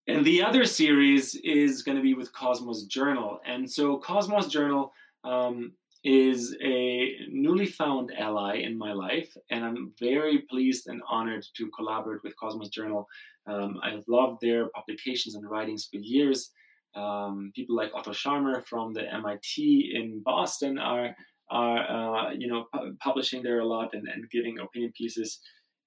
And 0.07 0.25
the 0.25 0.41
other 0.41 0.65
series 0.65 1.36
is 1.43 1.83
going 1.83 1.97
to 1.97 2.03
be 2.03 2.15
with 2.15 2.33
Cosmos 2.33 2.86
Journal. 2.86 3.39
And 3.45 3.71
so, 3.71 3.97
Cosmos 3.97 4.47
Journal 4.47 4.91
um, 5.23 5.73
is 6.03 6.55
a 6.61 7.15
newly 7.29 7.65
found 7.65 8.11
ally 8.17 8.57
in 8.57 8.77
my 8.77 8.91
life, 8.91 9.35
and 9.49 9.63
I'm 9.63 9.93
very 9.99 10.39
pleased 10.49 10.87
and 10.87 11.01
honored 11.09 11.45
to 11.55 11.69
collaborate 11.75 12.23
with 12.23 12.35
Cosmos 12.37 12.69
Journal. 12.69 13.07
Um, 13.47 13.79
I've 13.81 14.03
loved 14.07 14.41
their 14.41 14.69
publications 14.69 15.35
and 15.35 15.49
writings 15.49 15.87
for 15.89 15.97
years. 15.97 16.51
Um, 16.95 17.51
people 17.55 17.75
like 17.75 17.91
Otto 17.93 18.11
Scharmer 18.11 18.65
from 18.65 18.93
the 18.93 19.11
MIT 19.13 19.93
in 19.95 20.21
Boston 20.23 20.77
are 20.77 21.15
are 21.49 22.29
uh, 22.29 22.31
you 22.33 22.47
know 22.47 22.65
pu- 22.73 22.95
publishing 22.99 23.41
there 23.41 23.59
a 23.59 23.67
lot 23.67 23.89
and, 23.93 24.07
and 24.07 24.29
giving 24.29 24.59
opinion 24.59 24.91
pieces, 24.95 25.39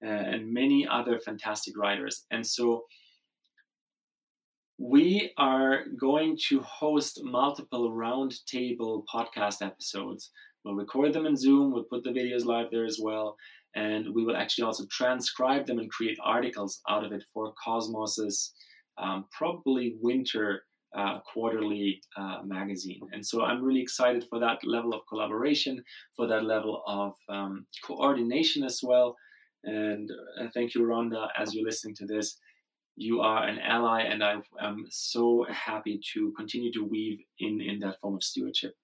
uh, 0.04 0.08
and 0.08 0.52
many 0.52 0.86
other 0.90 1.18
fantastic 1.18 1.76
writers. 1.76 2.24
And 2.30 2.46
so 2.46 2.84
we 4.78 5.32
are 5.38 5.84
going 5.98 6.36
to 6.48 6.60
host 6.60 7.20
multiple 7.22 7.90
roundtable 7.92 9.04
podcast 9.12 9.64
episodes. 9.64 10.30
We'll 10.64 10.74
record 10.74 11.12
them 11.12 11.26
in 11.26 11.36
Zoom, 11.36 11.72
we'll 11.72 11.84
put 11.84 12.04
the 12.04 12.10
videos 12.10 12.44
live 12.44 12.66
there 12.70 12.84
as 12.84 12.98
well, 13.00 13.36
and 13.74 14.06
we 14.14 14.24
will 14.24 14.36
actually 14.36 14.64
also 14.64 14.84
transcribe 14.90 15.66
them 15.66 15.78
and 15.78 15.90
create 15.90 16.18
articles 16.22 16.80
out 16.88 17.04
of 17.04 17.12
it 17.12 17.22
for 17.32 17.54
Cosmos's 17.64 18.52
um, 18.98 19.26
probably 19.30 19.96
winter 20.00 20.62
uh, 20.96 21.18
quarterly 21.32 22.00
uh, 22.16 22.38
magazine. 22.44 23.00
And 23.12 23.24
so 23.24 23.42
I'm 23.44 23.62
really 23.62 23.82
excited 23.82 24.24
for 24.28 24.38
that 24.40 24.58
level 24.64 24.94
of 24.94 25.02
collaboration, 25.08 25.82
for 26.16 26.26
that 26.26 26.44
level 26.44 26.82
of 26.86 27.12
um, 27.28 27.66
coordination 27.84 28.64
as 28.64 28.80
well. 28.82 29.16
And 29.64 30.10
uh, 30.40 30.46
thank 30.54 30.74
you, 30.74 30.82
Rhonda, 30.82 31.28
as 31.38 31.54
you're 31.54 31.64
listening 31.66 31.94
to 31.96 32.06
this 32.06 32.38
you 32.96 33.20
are 33.20 33.44
an 33.46 33.58
ally, 33.58 34.02
and 34.02 34.24
I 34.24 34.36
am 34.60 34.86
so 34.88 35.46
happy 35.50 36.00
to 36.14 36.32
continue 36.36 36.72
to 36.72 36.84
weave 36.84 37.20
in 37.38 37.60
in 37.60 37.78
that 37.80 38.00
form 38.00 38.14
of 38.14 38.24
stewardship. 38.24 38.74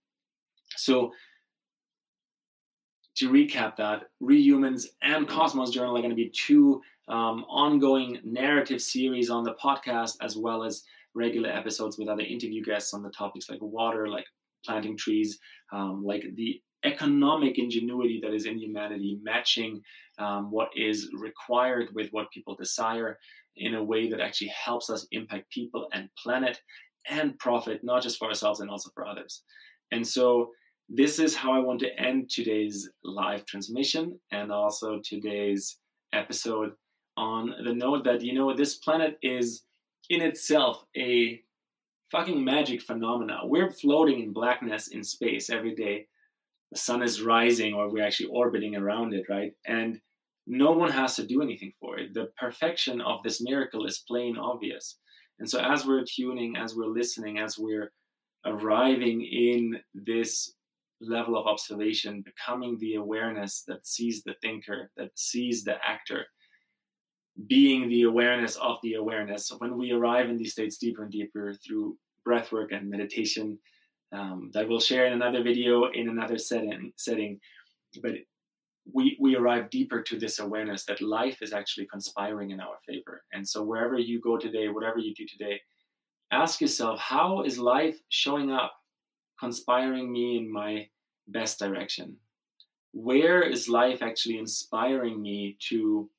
So, 0.77 1.13
to 3.17 3.31
recap 3.31 3.77
that, 3.77 4.05
Rehumans 4.23 4.87
and 5.03 5.27
Cosmos 5.27 5.71
Journal 5.71 5.97
are 5.97 6.01
going 6.01 6.11
to 6.11 6.17
be 6.17 6.31
two 6.31 6.81
um, 7.09 7.45
ongoing 7.49 8.21
narrative 8.25 8.81
series 8.81 9.31
on 9.31 9.45
the 9.45 9.55
podcast, 9.55 10.17
as 10.21 10.37
well 10.37 10.63
as 10.63 10.83
regular 11.15 11.51
episodes 11.51 11.99
with 11.99 12.09
other 12.09 12.23
interview 12.23 12.63
guests 12.63 12.95
on 12.95 13.03
the 13.03 13.11
topics 13.11 13.51
like 13.51 13.61
water, 13.61 14.09
like 14.09 14.25
planting 14.65 14.97
trees, 14.97 15.39
um, 15.73 16.03
like 16.05 16.25
the 16.37 16.61
economic 16.85 17.59
ingenuity 17.59 18.21
that 18.23 18.35
is 18.35 18.47
in 18.47 18.59
humanity, 18.59 19.19
matching 19.23 19.81
um, 20.19 20.51
what 20.51 20.69
is 20.77 21.11
required 21.19 21.89
with 21.95 22.09
what 22.11 22.31
people 22.31 22.55
desire 22.55 23.19
in 23.57 23.75
a 23.75 23.83
way 23.83 24.11
that 24.11 24.21
actually 24.21 24.53
helps 24.65 24.91
us 24.91 25.07
impact 25.13 25.51
people 25.51 25.89
and 25.93 26.09
planet 26.23 26.59
and 27.09 27.39
profit, 27.39 27.81
not 27.83 28.03
just 28.03 28.19
for 28.19 28.29
ourselves 28.29 28.61
and 28.61 28.71
also 28.71 28.91
for 28.95 29.07
others. 29.07 29.43
And 29.91 30.07
so, 30.07 30.51
this 30.89 31.19
is 31.19 31.35
how 31.35 31.53
I 31.53 31.59
want 31.59 31.81
to 31.81 32.01
end 32.01 32.29
today's 32.29 32.91
live 33.03 33.47
transmission 33.47 34.19
and 34.31 34.53
also 34.53 35.01
today's 35.03 35.79
episode 36.13 36.73
on 37.17 37.55
the 37.65 37.73
note 37.73 38.05
that, 38.05 38.23
you 38.23 38.35
know, 38.35 38.55
this 38.55 38.77
planet 38.77 39.17
is 39.23 39.63
in 40.11 40.21
itself 40.21 40.85
a 40.97 41.41
fucking 42.11 42.45
magic 42.45 42.83
phenomena. 42.83 43.41
We're 43.45 43.71
floating 43.71 44.21
in 44.21 44.33
blackness 44.33 44.89
in 44.89 45.03
space 45.03 45.49
every 45.49 45.75
day. 45.75 46.07
The 46.71 46.79
sun 46.79 47.03
is 47.03 47.23
rising, 47.23 47.75
or 47.75 47.91
we're 47.91 48.05
actually 48.05 48.31
orbiting 48.31 48.77
around 48.77 49.15
it, 49.15 49.25
right? 49.29 49.53
And 49.67 50.01
no 50.47 50.73
one 50.73 50.91
has 50.91 51.17
to 51.17 51.27
do 51.27 51.43
anything 51.43 51.73
for 51.79 51.99
it. 51.99 52.15
The 52.15 52.31
perfection 52.39 53.01
of 53.01 53.23
this 53.23 53.41
miracle 53.41 53.87
is 53.87 54.05
plain 54.09 54.37
obvious. 54.37 54.99
And 55.39 55.49
so, 55.49 55.61
as 55.61 55.87
we're 55.87 56.05
tuning, 56.05 56.57
as 56.57 56.75
we're 56.75 56.87
listening, 56.87 57.39
as 57.39 57.59
we're 57.59 57.93
arriving 58.45 59.23
in 59.23 59.81
this 59.95 60.55
level 61.01 61.37
of 61.37 61.47
observation, 61.47 62.23
becoming 62.23 62.79
the 62.79 62.95
awareness 62.95 63.65
that 63.67 63.87
sees 63.87 64.23
the 64.23 64.35
thinker, 64.41 64.91
that 64.97 65.11
sees 65.17 65.65
the 65.65 65.77
actor, 65.87 66.27
being 67.47 67.89
the 67.89 68.03
awareness 68.03 68.57
of 68.57 68.79
the 68.83 68.95
awareness. 68.95 69.51
When 69.59 69.77
we 69.77 69.93
arrive 69.93 70.29
in 70.29 70.39
these 70.39 70.53
states 70.53 70.77
deeper 70.77 71.03
and 71.03 71.13
deeper 71.13 71.55
through 71.55 71.97
breath 72.25 72.53
work 72.53 72.73
and 72.73 72.89
meditation, 72.91 73.59
um, 74.13 74.51
that 74.53 74.69
we'll 74.69 74.81
share 74.81 75.07
in 75.07 75.13
another 75.13 75.43
video 75.43 75.91
in 75.93 76.09
another 76.09 76.39
setting. 76.39 76.93
Setting, 76.97 77.41
but 78.03 78.13
we 78.91 79.17
we 79.21 79.37
arrive 79.37 79.71
deeper 79.71 80.03
to 80.03 80.19
this 80.19 80.39
awareness 80.39 80.85
that 80.87 81.01
life 81.01 81.41
is 81.41 81.53
actually 81.53 81.87
conspiring 81.87 82.51
in 82.51 82.61
our 82.61 82.79
favor. 82.87 83.25
And 83.33 83.47
so 83.47 83.63
wherever 83.63 83.99
you 83.99 84.21
go 84.21 84.37
today, 84.37 84.69
whatever 84.69 84.99
you 84.99 85.15
do 85.15 85.27
today, 85.27 85.61
ask 86.31 86.61
yourself, 86.61 86.99
how 86.99 87.43
is 87.43 87.59
life 87.59 87.99
showing 88.09 88.51
up, 88.51 88.73
conspiring 89.39 90.11
me 90.11 90.39
in 90.39 90.53
my 90.53 90.89
best 91.29 91.59
direction? 91.59 92.17
Where 92.93 93.43
is 93.43 93.69
life 93.69 94.03
actually 94.03 94.39
inspiring 94.39 95.23
me 95.23 95.57
to 95.69 96.11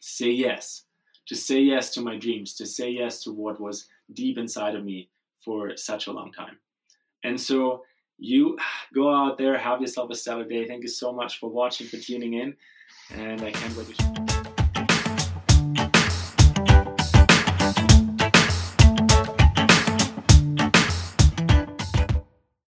say 0.00 0.30
yes, 0.30 0.84
to 1.26 1.36
say 1.36 1.60
yes 1.60 1.90
to 1.94 2.00
my 2.00 2.16
dreams, 2.16 2.54
to 2.54 2.66
say 2.66 2.90
yes 2.90 3.22
to 3.24 3.32
what 3.32 3.60
was 3.60 3.86
deep 4.12 4.38
inside 4.38 4.74
of 4.74 4.84
me 4.84 5.10
for 5.44 5.76
such 5.76 6.06
a 6.06 6.12
long 6.12 6.32
time? 6.32 6.58
And 7.22 7.40
so 7.40 7.82
you 8.18 8.58
go 8.94 9.14
out 9.14 9.38
there, 9.38 9.56
have 9.56 9.80
yourself 9.80 10.10
a 10.10 10.14
stellar 10.14 10.44
day. 10.44 10.66
Thank 10.66 10.82
you 10.82 10.88
so 10.88 11.12
much 11.12 11.38
for 11.38 11.50
watching, 11.50 11.86
for 11.86 11.96
tuning 11.96 12.34
in, 12.34 12.56
and 13.14 13.40
I 13.42 13.50
can't 13.50 13.76
wait 13.76 13.96
to. 13.96 14.37